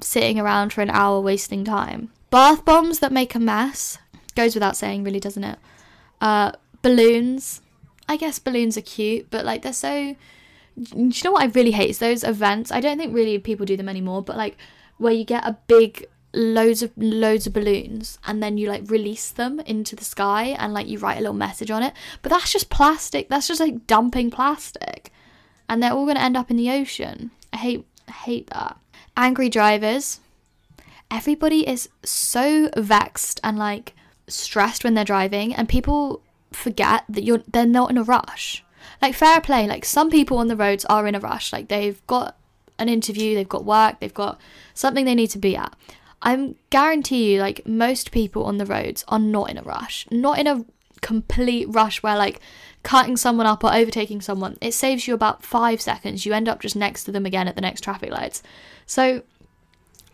[0.00, 2.10] sitting around for an hour wasting time.
[2.30, 3.98] Bath bombs that make a mess
[4.34, 5.58] goes without saying, really, doesn't it?
[6.20, 7.60] Uh, balloons.
[8.08, 10.16] I guess balloons are cute, but like they're so.
[10.76, 12.72] Do you know what I really hate is those events.
[12.72, 14.56] I don't think really people do them anymore, but like
[14.96, 19.30] where you get a big loads of loads of balloons and then you like release
[19.30, 21.92] them into the sky and like you write a little message on it.
[22.22, 23.28] But that's just plastic.
[23.28, 25.12] That's just like dumping plastic.
[25.68, 27.30] And they're all going to end up in the ocean.
[27.52, 28.78] I hate I hate that.
[29.16, 30.20] Angry drivers.
[31.10, 33.94] Everybody is so vexed and like
[34.26, 38.64] stressed when they're driving and people forget that you're they're not in a rush.
[39.00, 41.52] Like fair play like some people on the roads are in a rush.
[41.52, 42.38] Like they've got
[42.78, 44.40] an interview they've got work they've got
[44.74, 45.72] something they need to be at
[46.22, 50.38] i'm guarantee you like most people on the roads are not in a rush not
[50.38, 50.64] in a
[51.00, 52.40] complete rush where like
[52.82, 56.60] cutting someone up or overtaking someone it saves you about five seconds you end up
[56.60, 58.42] just next to them again at the next traffic lights
[58.86, 59.22] so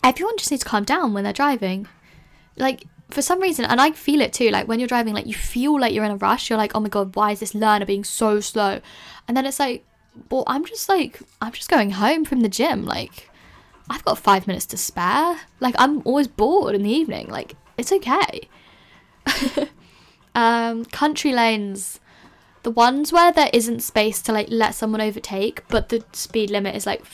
[0.03, 1.87] everyone just needs to calm down when they're driving
[2.57, 5.35] like for some reason, and I feel it too, like when you're driving, like you
[5.35, 6.51] feel like you're in a rush.
[6.51, 8.81] You're like, oh my god, why is this learner being so slow?
[9.27, 9.85] And then it's like,
[10.31, 12.85] well, I'm just like, I'm just going home from the gym.
[12.85, 13.28] Like,
[13.91, 15.41] I've got five minutes to spare.
[15.61, 17.29] Like, I'm always bored in the evening.
[17.29, 18.49] Like, it's okay.
[20.35, 22.01] um, country lanes,
[22.63, 26.75] the ones where there isn't space to like let someone overtake, but the speed limit
[26.75, 27.05] is like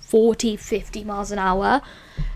[0.00, 1.80] 40, 50 miles an hour.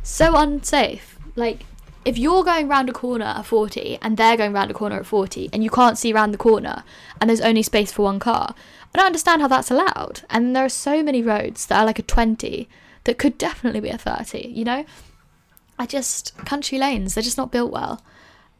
[0.03, 1.19] So unsafe.
[1.37, 1.65] Like,
[2.05, 5.07] if you're going round a corner at 40 and they're going round a corner at
[5.07, 6.85] 40 and you can't see round the corner
[7.21, 8.55] and there's only space for one car,
[8.95, 10.23] I don't understand how that's allowed.
[10.31, 12.69] And there are so many roads that are like a 20
[13.07, 14.85] that could definitely be a 30, you know?
[15.79, 18.03] I just, country lanes, they're just not built well.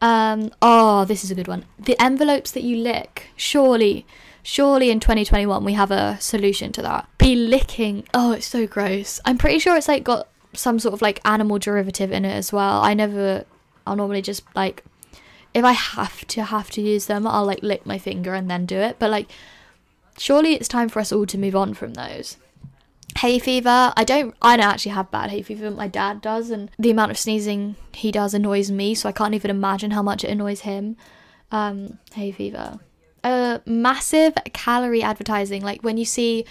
[0.01, 1.65] Um, oh, this is a good one.
[1.77, 4.05] The envelopes that you lick, surely,
[4.43, 7.07] surely in 2021 we have a solution to that.
[7.17, 9.19] Be licking, oh, it's so gross.
[9.25, 12.53] I'm pretty sure it's like got some sort of like animal derivative in it as
[12.53, 12.81] well.
[12.81, 13.45] I never,
[13.85, 14.83] I'll normally just like,
[15.53, 18.65] if I have to have to use them, I'll like lick my finger and then
[18.65, 18.97] do it.
[18.99, 19.27] But like,
[20.17, 22.37] surely it's time for us all to move on from those.
[23.17, 23.93] Hay fever.
[23.95, 24.35] I don't.
[24.41, 25.71] I don't actually have bad hay fever.
[25.71, 28.95] My dad does, and the amount of sneezing he does annoys me.
[28.95, 30.97] So I can't even imagine how much it annoys him.
[31.51, 32.79] Um, hay fever.
[33.23, 35.61] Uh, massive calorie advertising.
[35.63, 36.45] Like when you see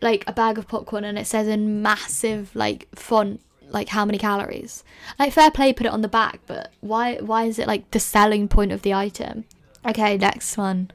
[0.00, 4.18] like a bag of popcorn and it says in massive like font like how many
[4.18, 4.84] calories.
[5.18, 8.00] Like fair play put it on the back, but why why is it like the
[8.00, 9.44] selling point of the item?
[9.86, 10.90] Okay, next one.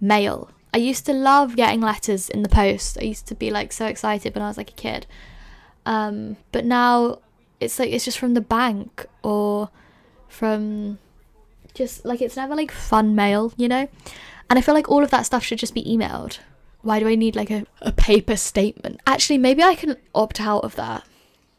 [0.00, 0.50] Mail.
[0.74, 2.98] I used to love getting letters in the post.
[3.00, 5.06] I used to be like so excited when I was like a kid.
[5.84, 7.18] Um, but now
[7.60, 9.68] it's like it's just from the bank or
[10.28, 10.98] from
[11.74, 13.88] just like it's never like fun mail, you know?
[14.48, 16.38] And I feel like all of that stuff should just be emailed
[16.82, 19.00] why do I need like a, a paper statement?
[19.06, 21.04] Actually, maybe I can opt out of that.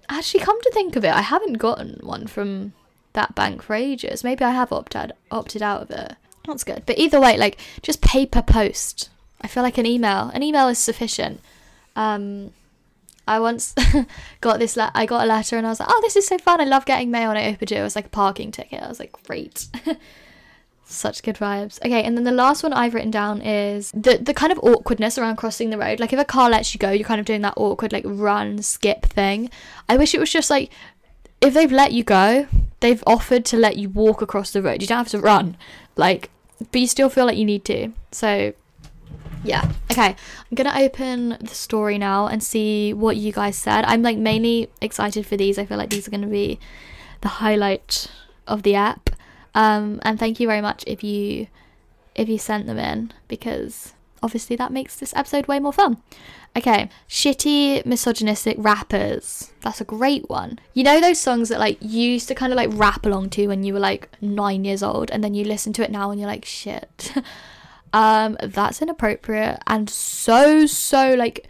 [0.09, 2.73] Actually, come to think of it, I haven't gotten one from
[3.13, 4.23] that bank for ages.
[4.23, 6.15] Maybe I have opted opted out of it.
[6.45, 6.83] That's good.
[6.85, 9.09] But either way, like just paper post.
[9.41, 10.29] I feel like an email.
[10.33, 11.41] An email is sufficient.
[11.95, 12.51] Um,
[13.27, 13.73] I once
[14.41, 14.75] got this.
[14.75, 16.59] Le- I got a letter and I was like, "Oh, this is so fun!
[16.61, 17.77] I love getting mail." And I opened it.
[17.77, 18.81] It was like a parking ticket.
[18.81, 19.67] I was like, "Great."
[20.85, 21.79] Such good vibes.
[21.83, 25.17] Okay, and then the last one I've written down is the the kind of awkwardness
[25.17, 25.99] around crossing the road.
[25.99, 28.61] Like if a car lets you go, you're kind of doing that awkward like run,
[28.61, 29.49] skip thing.
[29.87, 30.71] I wish it was just like
[31.43, 32.47] if they've let you go,
[32.79, 34.81] they've offered to let you walk across the road.
[34.81, 35.57] You don't have to run.
[35.95, 36.29] Like
[36.71, 37.91] but you still feel like you need to.
[38.11, 38.53] So
[39.43, 39.69] yeah.
[39.91, 40.15] Okay.
[40.15, 43.83] I'm going to open the story now and see what you guys said.
[43.85, 45.59] I'm like mainly excited for these.
[45.59, 46.59] I feel like these are going to be
[47.21, 48.07] the highlight
[48.47, 49.09] of the app.
[49.53, 51.47] Um, and thank you very much if you
[52.15, 55.97] if you sent them in because obviously that makes this episode way more fun.
[56.55, 59.51] Okay, shitty misogynistic rappers.
[59.61, 60.59] That's a great one.
[60.73, 63.47] You know those songs that like you used to kind of like rap along to
[63.47, 66.19] when you were like 9 years old and then you listen to it now and
[66.19, 67.13] you're like shit.
[67.93, 71.47] um that's inappropriate and so so like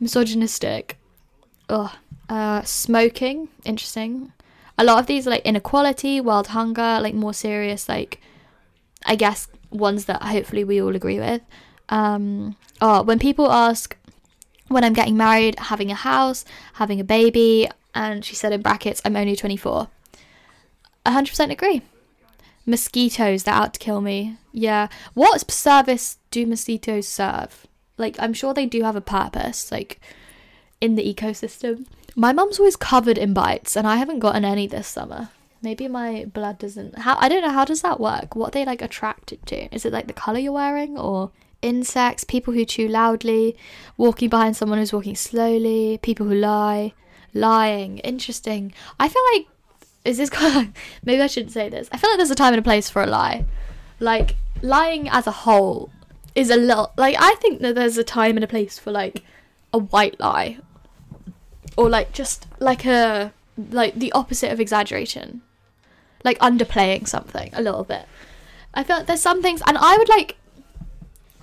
[0.00, 0.98] misogynistic.
[1.68, 1.90] Ugh.
[2.28, 4.32] Uh smoking, interesting
[4.78, 8.20] a lot of these are like inequality, world hunger, like more serious, like
[9.06, 11.42] I guess ones that hopefully we all agree with.
[11.88, 13.96] Um, oh, when people ask
[14.68, 16.44] when I'm getting married, having a house,
[16.74, 19.88] having a baby, and she said in brackets, I'm only 24.
[21.06, 21.82] 100% agree.
[22.66, 24.38] Mosquitoes, they're out to kill me.
[24.52, 24.88] Yeah.
[25.12, 27.66] What service do mosquitoes serve?
[27.98, 30.00] Like, I'm sure they do have a purpose, like,
[30.80, 31.86] in the ecosystem.
[32.16, 35.28] My mum's always covered in bites, and I haven't gotten any this summer.
[35.62, 36.98] Maybe my blood doesn't.
[36.98, 37.50] How I don't know.
[37.50, 38.34] How does that work?
[38.34, 39.74] What they like attracted to?
[39.74, 41.30] Is it like the color you're wearing, or
[41.64, 42.24] insects?
[42.24, 43.56] People who chew loudly,
[43.96, 46.92] walking behind someone who's walking slowly, people who lie,
[47.32, 47.98] lying.
[47.98, 48.72] Interesting.
[49.00, 49.46] I feel like
[50.04, 50.74] is this kind of,
[51.04, 51.88] maybe I shouldn't say this.
[51.90, 53.44] I feel like there's a time and a place for a lie.
[54.00, 55.90] Like lying as a whole
[56.34, 59.22] is a little like I think that there's a time and a place for like
[59.72, 60.58] a white lie
[61.76, 63.32] or like just like a
[63.70, 65.42] like the opposite of exaggeration,
[66.24, 68.06] like underplaying something a little bit.
[68.72, 70.36] I feel like there's some things, and I would like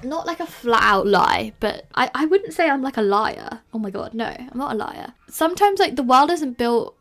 [0.03, 3.61] not like a flat out lie, but I, I wouldn't say I'm like a liar.
[3.73, 5.13] Oh my god, no, I'm not a liar.
[5.29, 6.95] Sometimes like the world isn't built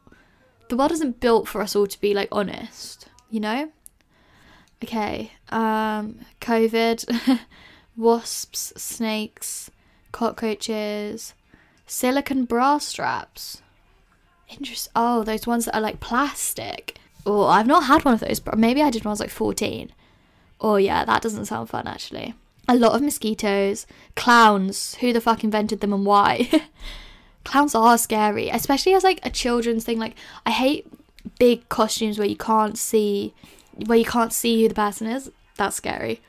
[0.69, 3.71] the world isn't built for us all to be like honest, you know?
[4.83, 5.33] Okay.
[5.51, 7.41] Um COVID,
[7.97, 9.71] wasps, snakes,
[10.13, 11.35] cockroaches,
[11.87, 13.63] silicon bra straps.
[14.49, 16.99] Interest oh, those ones that are like plastic.
[17.27, 19.31] Oh, I've not had one of those, but maybe I did when I was like
[19.31, 19.93] 14.
[20.61, 22.35] Oh yeah, that doesn't sound fun actually
[22.71, 26.49] a lot of mosquitoes, clowns, who the fuck invented them and why.
[27.45, 29.99] clowns are scary, especially as like a children's thing.
[29.99, 30.15] Like
[30.47, 30.87] I hate
[31.41, 33.35] big costumes where you can't see
[33.87, 35.33] where you can't see who the person is.
[35.57, 36.23] That's scary.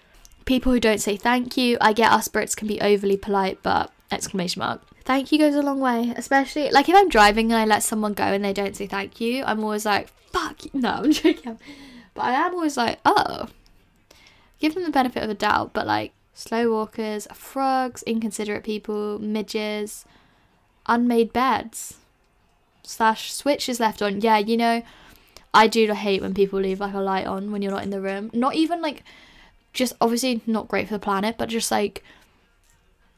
[0.45, 1.77] People who don't say thank you.
[1.80, 4.82] I get us Brits can be overly polite, but exclamation mark.
[5.06, 8.13] Thank you goes a long way, especially like if I'm driving and I let someone
[8.13, 10.65] go and they don't say thank you, I'm always like, fuck.
[10.65, 10.71] you.
[10.73, 11.60] No, I'm joking.
[12.15, 13.47] But I am always like, oh,
[14.60, 20.05] give them the benefit of the doubt, but like slow walkers, frogs, inconsiderate people, midges,
[20.85, 21.95] unmade beds,
[22.83, 24.21] slash switches left on.
[24.21, 24.83] Yeah, you know,
[25.53, 28.01] I do hate when people leave like a light on when you're not in the
[28.01, 28.29] room.
[28.33, 29.03] Not even like,
[29.73, 32.03] just obviously not great for the planet, but just like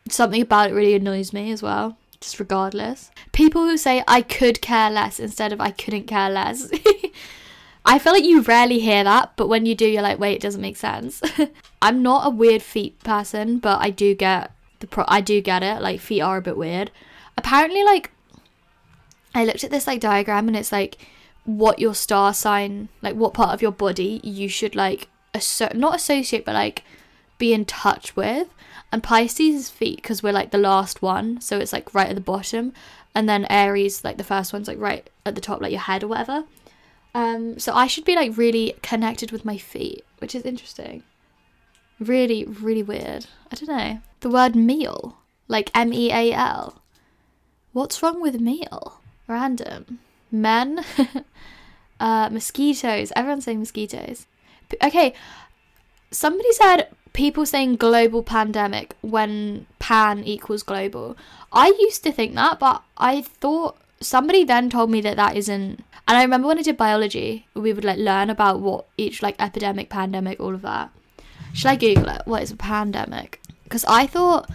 [0.09, 1.97] something about it really annoys me as well.
[2.19, 3.11] Just regardless.
[3.33, 6.69] People who say I could care less instead of I couldn't care less.
[7.85, 10.41] I feel like you rarely hear that, but when you do, you're like, wait, it
[10.41, 11.21] doesn't make sense.
[11.81, 15.03] I'm not a weird feet person, but I do get the pro.
[15.07, 15.81] I do get it.
[15.81, 16.91] Like feet are a bit weird.
[17.37, 18.11] Apparently, like
[19.35, 20.97] I looked at this like diagram, and it's like
[21.45, 25.95] what your star sign, like what part of your body you should like asso- not
[25.95, 26.83] associate, but like
[27.37, 28.47] be in touch with.
[28.93, 32.15] And Pisces is feet because we're like the last one, so it's like right at
[32.15, 32.71] the bottom,
[33.13, 36.03] and then Aries like the first one's like right at the top, like your head
[36.03, 36.45] or whatever.
[37.13, 41.03] Um, so I should be like really connected with my feet, which is interesting.
[41.99, 43.27] Really, really weird.
[43.51, 44.01] I don't know.
[44.21, 46.81] The word meal, like M E A L.
[47.71, 48.99] What's wrong with meal?
[49.27, 49.99] Random.
[50.31, 50.83] Men.
[51.99, 53.11] uh, mosquitoes.
[53.15, 54.27] Everyone's saying mosquitoes.
[54.83, 55.13] Okay,
[56.11, 61.15] somebody said people saying global pandemic when pan equals global.
[61.51, 65.83] I used to think that, but I thought somebody then told me that that isn't
[66.07, 69.35] and I remember when I did biology, we would like learn about what each like
[69.39, 70.91] epidemic, pandemic, all of that.
[71.53, 72.21] Should I Google it?
[72.25, 73.39] What is a pandemic?
[73.63, 74.49] Because I thought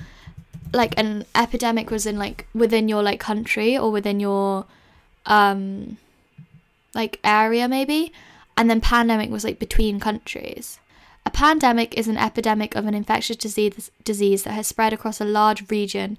[0.74, 4.66] like an epidemic was in like within your like country or within your
[5.24, 5.96] um
[6.94, 8.12] like area maybe,
[8.56, 10.78] and then pandemic was like between countries.
[11.24, 15.24] A pandemic is an epidemic of an infectious disease disease that has spread across a
[15.24, 16.18] large region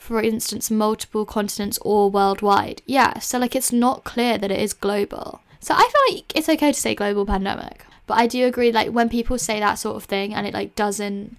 [0.00, 2.80] for instance, multiple continents or worldwide.
[2.86, 5.42] Yeah, so like it's not clear that it is global.
[5.60, 8.88] So I feel like it's okay to say global pandemic, but I do agree like
[8.88, 11.36] when people say that sort of thing and it like doesn't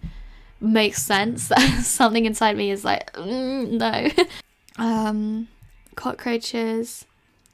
[0.59, 4.25] make sense, something inside me is like mm, no.
[4.77, 5.47] um,
[5.95, 7.05] cockroaches,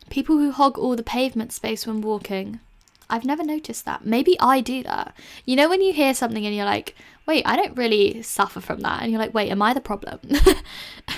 [0.10, 2.60] people who hog all the pavement space when walking.
[3.10, 4.06] I've never noticed that.
[4.06, 5.16] Maybe I do that.
[5.46, 8.82] You know, when you hear something and you're like, wait, I don't really suffer from
[8.82, 9.02] that.
[9.02, 10.20] And you're like, wait, am I the problem?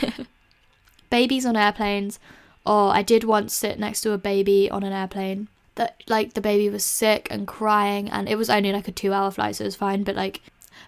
[1.10, 2.20] Babies on airplanes.
[2.66, 5.48] Oh, I did once sit next to a baby on an airplane.
[5.76, 9.32] That like the baby was sick and crying, and it was only like a two-hour
[9.32, 10.04] flight, so it was fine.
[10.04, 10.42] But like,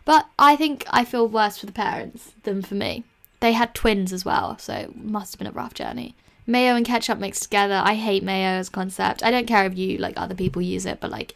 [0.03, 3.05] but I think I feel worse for the parents than for me.
[3.39, 6.15] They had twins as well, so it must have been a rough journey.
[6.51, 7.81] Mayo and ketchup mixed together.
[7.83, 9.23] I hate mayo as concept.
[9.23, 11.33] I don't care if you like other people use it, but like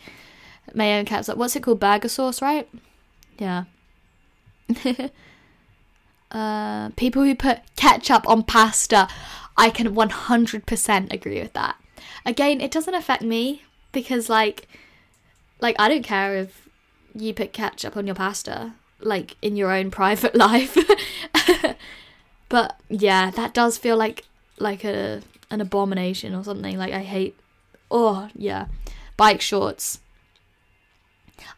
[0.74, 1.38] mayo and ketchup.
[1.38, 1.80] What's it called?
[1.80, 2.68] Burger sauce, right?
[3.40, 3.64] Yeah.
[6.32, 9.08] uh, people who put ketchup on pasta,
[9.58, 11.78] I can 100% agree with that.
[12.26, 14.68] Again, it doesn't affect me because like
[15.62, 16.68] like I don't care if
[17.14, 20.78] you put ketchup on your pasta like in your own private life.
[22.50, 24.26] but yeah, that does feel like
[24.60, 26.78] like a an abomination or something.
[26.78, 27.36] Like I hate
[27.92, 28.68] oh yeah.
[29.18, 30.00] Bike shorts.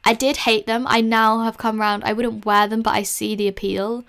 [0.04, 0.86] I did hate them.
[0.88, 2.04] I now have come around.
[2.04, 4.04] I wouldn't wear them, but I see the appeal,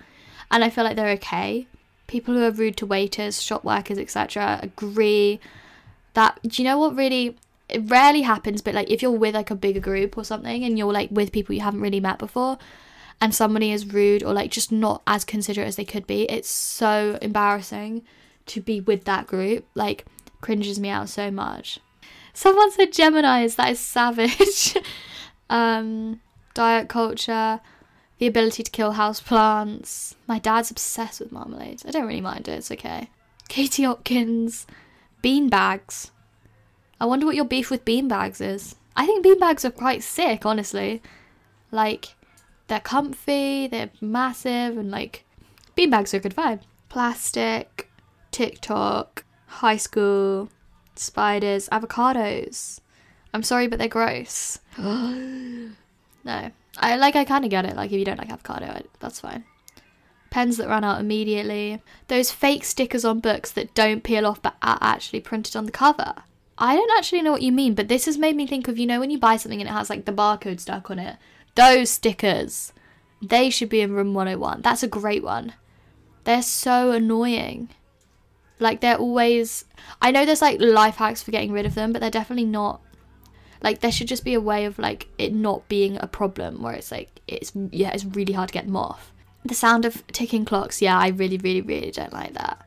[0.51, 1.67] and I feel like they're okay.
[2.07, 5.39] People who are rude to waiters, shop workers, etc., agree
[6.13, 6.39] that.
[6.43, 7.37] Do you know what really?
[7.69, 10.77] It rarely happens, but like if you're with like a bigger group or something, and
[10.77, 12.57] you're like with people you haven't really met before,
[13.21, 16.49] and somebody is rude or like just not as considerate as they could be, it's
[16.49, 18.03] so embarrassing
[18.49, 19.65] to be with that group.
[19.75, 20.05] Like
[20.41, 21.79] cringes me out so much.
[22.33, 23.55] Someone said Gemini's.
[23.55, 24.77] That is savage.
[25.49, 26.19] um,
[26.53, 27.61] diet culture,
[28.17, 30.15] the ability to kill house plants.
[30.27, 31.85] My dad's obsessed with marmalades.
[31.85, 33.09] I don't really mind it, it's okay.
[33.47, 34.67] Katie Hopkins,
[35.21, 36.11] bean bags.
[36.99, 38.75] I wonder what your beef with beanbags is.
[38.95, 41.01] I think beanbags are quite sick, honestly.
[41.71, 42.15] Like,
[42.67, 45.25] they're comfy, they're massive, and like,
[45.77, 46.61] beanbags are a good vibe.
[46.89, 47.88] Plastic,
[48.39, 50.47] TikTok, high school,
[50.95, 52.79] spiders, avocados.
[53.33, 54.59] I'm sorry, but they're gross.
[54.77, 55.73] no,
[56.77, 57.17] I like.
[57.17, 57.75] I kind of get it.
[57.75, 59.43] Like, if you don't like avocado, I, that's fine.
[60.29, 61.81] Pens that run out immediately.
[62.07, 65.73] Those fake stickers on books that don't peel off but are actually printed on the
[65.73, 66.13] cover.
[66.57, 68.87] I don't actually know what you mean, but this has made me think of you
[68.87, 71.17] know when you buy something and it has like the barcode stuck on it.
[71.55, 72.71] Those stickers,
[73.21, 74.61] they should be in room 101.
[74.61, 75.55] That's a great one.
[76.23, 77.67] They're so annoying.
[78.59, 79.65] Like they're always
[80.01, 82.81] I know there's like life hacks for getting rid of them, but they're definitely not
[83.61, 86.73] like there should just be a way of like it not being a problem where
[86.73, 89.11] it's like it's yeah, it's really hard to get them off.
[89.43, 92.65] The sound of ticking clocks, yeah, I really, really, really don't like that.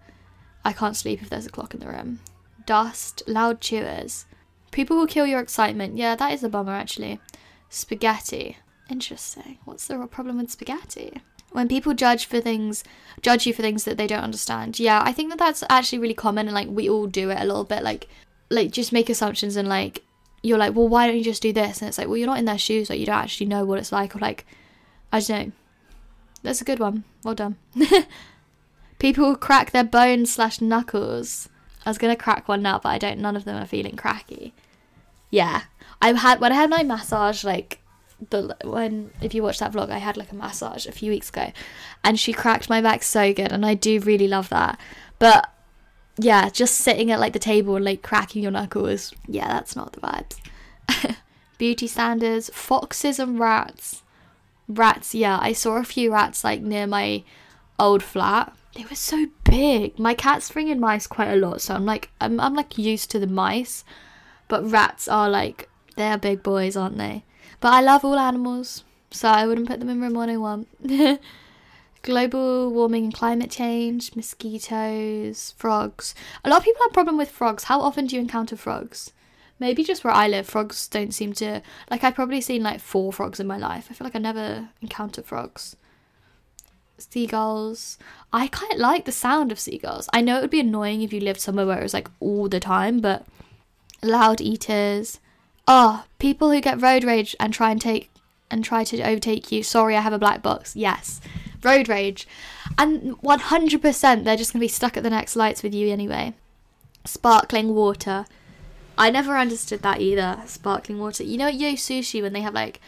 [0.65, 2.21] I can't sleep if there's a clock in the room.
[2.65, 4.27] Dust, loud chewers.
[4.71, 5.99] People will kill your excitement.
[5.99, 7.21] Yeah, that is a bummer actually.
[7.69, 8.59] Spaghetti.
[8.91, 9.59] Interesting.
[9.65, 11.21] What's the real problem with spaghetti?
[11.53, 12.83] When people judge for things,
[13.21, 14.79] judge you for things that they don't understand.
[14.79, 17.45] Yeah, I think that that's actually really common and like we all do it a
[17.45, 17.83] little bit.
[17.83, 18.09] Like,
[18.51, 20.03] like just make assumptions and like
[20.43, 21.81] you're like, well, why don't you just do this?
[21.81, 22.91] And it's like, well, you're not in their shoes.
[22.91, 24.17] Like you don't actually know what it's like.
[24.17, 24.45] Or like,
[25.13, 25.53] I don't know.
[26.43, 27.05] That's a good one.
[27.23, 27.57] Well done.
[28.99, 31.49] people crack their bones slash knuckles.
[31.87, 33.21] I was gonna crack one now, but I don't.
[33.21, 34.55] None of them are feeling cracky.
[35.31, 35.63] Yeah,
[36.01, 37.82] I had when I had my massage like
[38.31, 41.29] the when if you watch that vlog, I had like a massage a few weeks
[41.29, 41.53] ago,
[42.05, 44.79] and she cracked my back so good, and I do really love that.
[45.19, 45.53] But
[46.19, 49.93] yeah, just sitting at like the table and like cracking your knuckles, yeah, that's not
[49.93, 51.17] the vibes.
[51.59, 54.03] Beauty standards, foxes and rats.
[54.69, 57.25] Rats, yeah, I saw a few rats like near my
[57.79, 58.55] old flat.
[58.75, 59.99] They were so big.
[59.99, 63.19] My cat's bringing mice quite a lot, so I'm like I'm I'm like used to
[63.19, 63.85] the mice,
[64.49, 67.25] but rats are like they're big boys, aren't they?
[67.63, 68.83] But I love all animals,
[69.13, 70.67] so I wouldn't put them in room 101.
[72.03, 76.13] Global warming and climate change, mosquitoes, frogs.
[76.45, 77.65] A lot of people have a problem with frogs.
[77.65, 79.13] How often do you encounter frogs?
[79.61, 81.63] Maybe just where I live, frogs don't seem to.
[81.89, 83.87] Like, I've probably seen like four frogs in my life.
[83.89, 85.77] I feel like I never encounter frogs.
[86.99, 87.97] Seagulls.
[88.33, 90.09] I quite like the sound of seagulls.
[90.13, 92.49] I know it would be annoying if you lived somewhere where it was like all
[92.49, 93.25] the time, but
[94.03, 95.21] loud eaters,
[95.67, 98.11] Oh, people who get road rage and try and take
[98.51, 99.63] and try to overtake you.
[99.63, 100.77] Sorry, I have a black box.
[100.77, 101.21] Yes.
[101.63, 102.29] Road rage.
[102.77, 106.35] And 100% they're just going to be stuck at the next lights with you anyway.
[107.05, 108.27] Sparkling water.
[108.99, 110.43] I never understood that either.
[110.47, 111.25] Sparkling water.
[111.25, 112.81] You know at Yo Sushi when they have like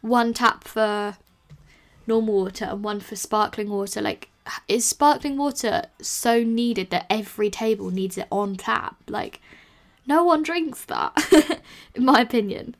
[0.00, 1.16] one tap for
[2.06, 4.28] normal water and one for sparkling water, like
[4.66, 8.96] is sparkling water so needed that every table needs it on tap?
[9.08, 9.40] Like
[10.06, 11.60] no one drinks that,
[11.94, 12.74] in my opinion.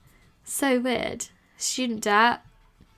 [0.45, 1.27] So weird.
[1.57, 2.45] Student debt.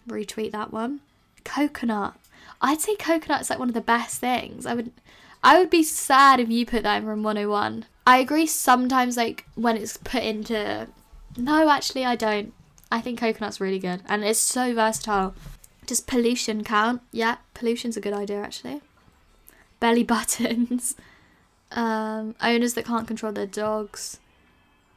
[0.08, 1.00] Retweet that one.
[1.44, 2.14] Coconut.
[2.60, 4.64] I'd say coconut's like one of the best things.
[4.66, 4.92] I would
[5.42, 7.84] I would be sad if you put that in room 101.
[8.06, 10.88] I agree sometimes like when it's put into
[11.36, 12.54] No, actually I don't.
[12.90, 15.34] I think coconut's really good and it's so versatile.
[15.86, 17.02] Does pollution count?
[17.12, 18.80] Yeah, pollution's a good idea actually.
[19.80, 20.96] Belly buttons
[21.74, 24.18] um, owners that can't control their dogs,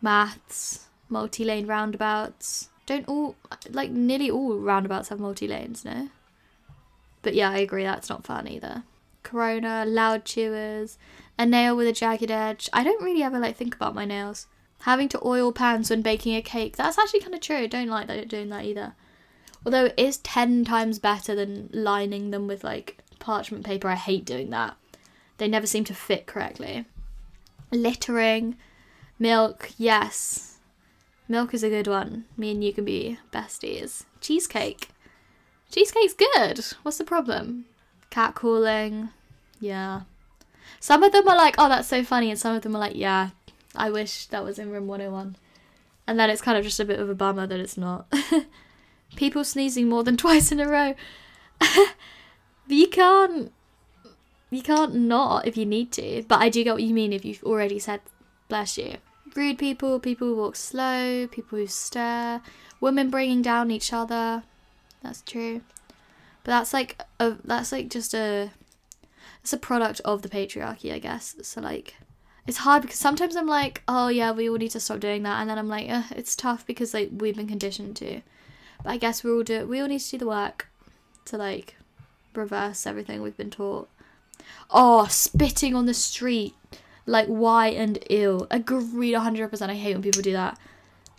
[0.01, 2.69] maths, multi lane roundabouts.
[2.85, 3.35] Don't all,
[3.69, 6.09] like, nearly all roundabouts have multi lanes, no?
[7.21, 8.83] But yeah, I agree, that's not fun either.
[9.23, 10.97] Corona, loud chewers,
[11.37, 12.69] a nail with a jagged edge.
[12.71, 14.47] I don't really ever, like, think about my nails.
[14.81, 16.77] Having to oil pans when baking a cake.
[16.77, 17.57] That's actually kind of true.
[17.57, 18.93] I don't like that doing that either.
[19.65, 23.89] Although it is 10 times better than lining them with, like, parchment paper.
[23.89, 24.77] I hate doing that.
[25.37, 26.85] They never seem to fit correctly.
[27.71, 28.55] Littering,
[29.19, 30.59] milk, yes.
[31.27, 32.25] Milk is a good one.
[32.37, 34.05] Me and you can be besties.
[34.21, 34.89] Cheesecake.
[35.71, 36.65] Cheesecake's good.
[36.83, 37.65] What's the problem?
[38.09, 39.09] Cat calling.
[39.59, 40.01] Yeah.
[40.79, 42.29] Some of them are like, oh, that's so funny.
[42.29, 43.31] And some of them are like, yeah,
[43.75, 45.35] I wish that was in room 101.
[46.07, 48.11] And then it's kind of just a bit of a bummer that it's not.
[49.15, 50.95] People sneezing more than twice in a row.
[52.67, 53.51] you can't
[54.49, 57.25] you can't not if you need to, but I do get what you mean if
[57.25, 58.01] you've already said
[58.47, 58.97] bless you.
[59.35, 62.41] Rude people, people who walk slow, people who stare,
[62.79, 64.43] women bringing down each other.
[65.03, 65.61] That's true.
[66.43, 68.51] But that's like a that's like just a
[69.41, 71.35] it's a product of the patriarchy, I guess.
[71.41, 71.95] So like
[72.47, 75.41] it's hard because sometimes I'm like, oh yeah, we all need to stop doing that,
[75.41, 78.21] and then I'm like, it's tough because like we've been conditioned to.
[78.83, 79.67] But I guess we all do.
[79.67, 80.69] We all need to do the work
[81.25, 81.75] to like
[82.33, 83.89] reverse everything we've been taught.
[84.69, 86.55] Oh, spitting on the street.
[87.05, 88.47] Like why and ill.
[88.51, 89.69] Agreed 100%.
[89.69, 90.57] I hate when people do that.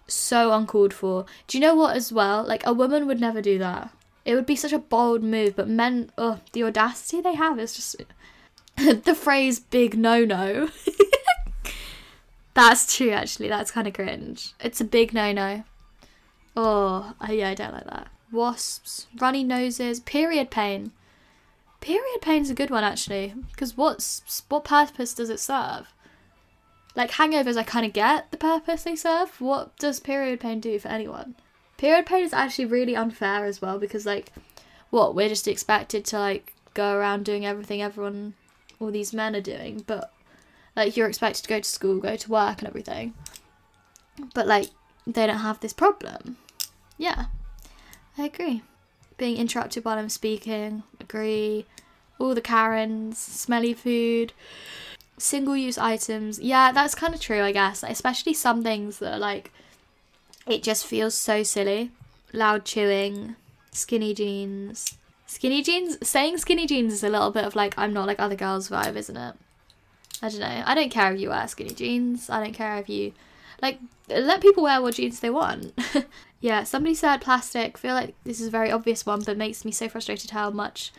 [0.07, 1.27] So uncalled for.
[1.47, 2.45] Do you know what as well?
[2.45, 3.91] Like a woman would never do that.
[4.25, 7.75] It would be such a bold move, but men, oh, the audacity they have is
[7.75, 7.97] just
[8.77, 10.69] the phrase big no no.
[12.55, 13.49] That's true actually.
[13.49, 14.53] That's kind of cringe.
[14.61, 15.65] It's a big no no.
[16.57, 18.09] Oh, yeah, I don't like that.
[18.33, 20.91] Wasps, runny noses, period pain.
[21.89, 25.87] Period pain is a good one actually, because what's what purpose does it serve?
[26.95, 29.41] Like hangovers, I kind of get the purpose they serve.
[29.41, 31.35] What does period pain do for anyone?
[31.79, 34.35] Period pain is actually really unfair as well because like,
[34.91, 38.35] what we're just expected to like go around doing everything everyone,
[38.79, 40.13] all these men are doing, but
[40.77, 43.15] like you're expected to go to school, go to work, and everything.
[44.35, 44.67] But like
[45.07, 46.37] they don't have this problem.
[46.99, 47.29] Yeah,
[48.19, 48.61] I agree.
[49.17, 51.65] Being interrupted while I'm speaking, agree.
[52.19, 54.33] All the Karens, smelly food,
[55.19, 56.39] single use items.
[56.39, 57.85] Yeah, that's kind of true, I guess.
[57.87, 59.53] Especially some things that are like,
[60.47, 61.91] it just feels so silly.
[62.33, 63.37] Loud chewing,
[63.73, 64.97] skinny jeans.
[65.27, 68.37] Skinny jeans, saying skinny jeans is a little bit of like, I'm not like other
[68.37, 69.35] girls vibe, isn't it?
[70.23, 70.63] I don't know.
[70.67, 72.29] I don't care if you wear skinny jeans.
[72.29, 73.13] I don't care if you
[73.61, 75.79] like let people wear what jeans they want.
[76.41, 77.79] yeah, somebody said plastic.
[77.79, 80.93] feel like this is a very obvious one, but makes me so frustrated how much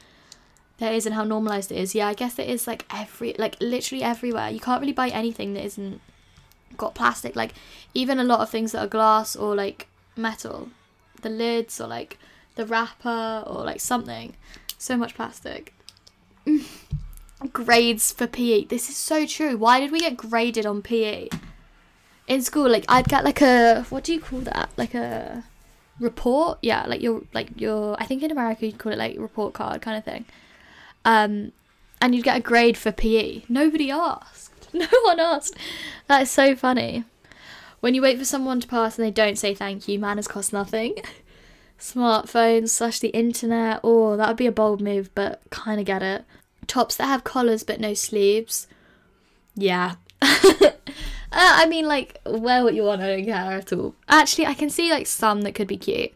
[0.80, 1.96] there is and how normalized it is.
[1.96, 4.50] Yeah, I guess it is like every like literally everywhere.
[4.50, 6.02] You can't really buy anything that isn't
[6.78, 7.36] got plastic.
[7.36, 7.54] Like
[7.94, 10.70] even a lot of things that are glass or like metal,
[11.22, 12.18] the lids or like
[12.56, 14.36] the wrapper or like something.
[14.78, 15.74] So much plastic.
[17.54, 18.66] Grades for PE.
[18.66, 19.58] This is so true.
[19.58, 21.30] Why did we get graded on PE?
[22.30, 25.44] in school like I'd get like a what do you call that like a
[26.00, 29.54] report yeah like your like your I think in America you'd call it like report
[29.54, 30.26] card kind of thing
[31.10, 31.52] um
[32.02, 34.46] and you'd get a grade for PE nobody asked.
[34.74, 35.56] No one asked.
[36.06, 37.04] That is so funny.
[37.80, 40.54] When you wait for someone to pass and they don't say thank you manners cost
[40.54, 40.96] nothing.
[41.80, 43.80] Smartphones slash the internet.
[43.84, 46.24] Oh that would be a bold move but kind of get it.
[46.68, 48.68] Tops that have collars but no sleeves.
[49.56, 49.96] Yeah.
[51.32, 53.94] Uh, I mean, like, wear what you want, I don't care at all.
[54.08, 56.12] Actually, I can see, like, some that could be cute.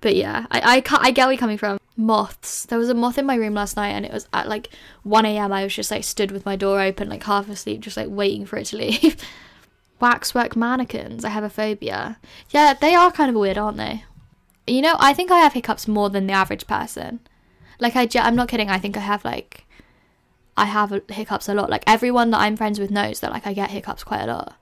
[0.00, 1.77] But yeah, I, I, I get where you're coming from.
[1.98, 2.64] Moths.
[2.64, 4.70] There was a moth in my room last night, and it was at, like,
[5.04, 5.52] 1am.
[5.52, 8.46] I was just, like, stood with my door open, like, half asleep, just, like, waiting
[8.46, 9.16] for it to leave.
[10.00, 11.24] Waxwork mannequins.
[11.24, 12.18] I have a phobia.
[12.50, 14.04] Yeah, they are kind of weird, aren't they?
[14.66, 17.20] You know, I think I have hiccups more than the average person.
[17.80, 18.70] Like, I, I'm not kidding.
[18.70, 19.66] I think I have, like,
[20.58, 21.70] I have hiccups a lot.
[21.70, 24.56] Like everyone that I'm friends with knows that like I get hiccups quite a lot.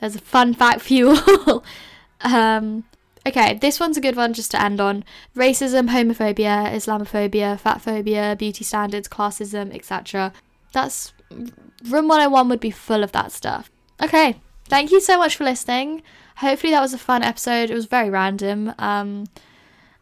[0.00, 1.62] There's a fun fact for you all.
[2.22, 2.84] um,
[3.26, 5.04] okay, this one's a good one just to end on.
[5.36, 10.32] Racism, homophobia, Islamophobia, fat phobia, beauty standards, classism, etc.
[10.72, 13.70] That's Room 101 would be full of that stuff.
[14.02, 14.36] Okay,
[14.68, 16.02] thank you so much for listening.
[16.36, 17.70] Hopefully that was a fun episode.
[17.70, 18.74] It was very random.
[18.78, 19.26] Um,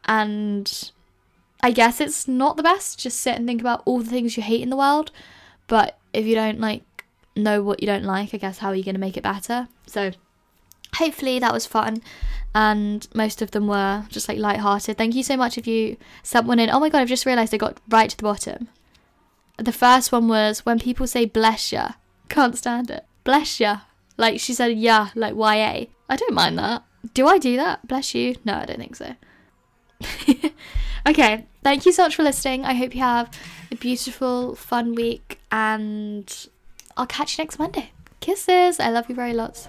[0.06, 0.90] and
[1.62, 2.98] I guess it's not the best.
[2.98, 5.10] Just sit and think about all the things you hate in the world.
[5.66, 7.04] But if you don't like
[7.36, 9.68] know what you don't like, I guess how are you going to make it better?
[9.86, 10.12] So
[10.94, 12.02] hopefully that was fun
[12.54, 14.98] and most of them were just like light-hearted.
[14.98, 16.70] Thank you so much if you sent one in.
[16.70, 18.68] Oh my god, I've just realized I got right to the bottom.
[19.56, 21.92] The first one was when people say bless ya.
[22.28, 23.04] Can't stand it.
[23.24, 23.80] Bless ya.
[24.16, 25.86] Like she said yeah, like YA.
[26.08, 26.84] I don't mind that.
[27.14, 27.86] Do I do that?
[27.86, 28.36] Bless you?
[28.44, 29.14] No, I don't think so.
[31.08, 32.64] okay, thank you so much for listening.
[32.64, 33.30] I hope you have
[33.70, 36.48] a beautiful, fun week, and
[36.96, 37.92] I'll catch you next Monday.
[38.20, 38.78] Kisses.
[38.78, 39.68] I love you very lots.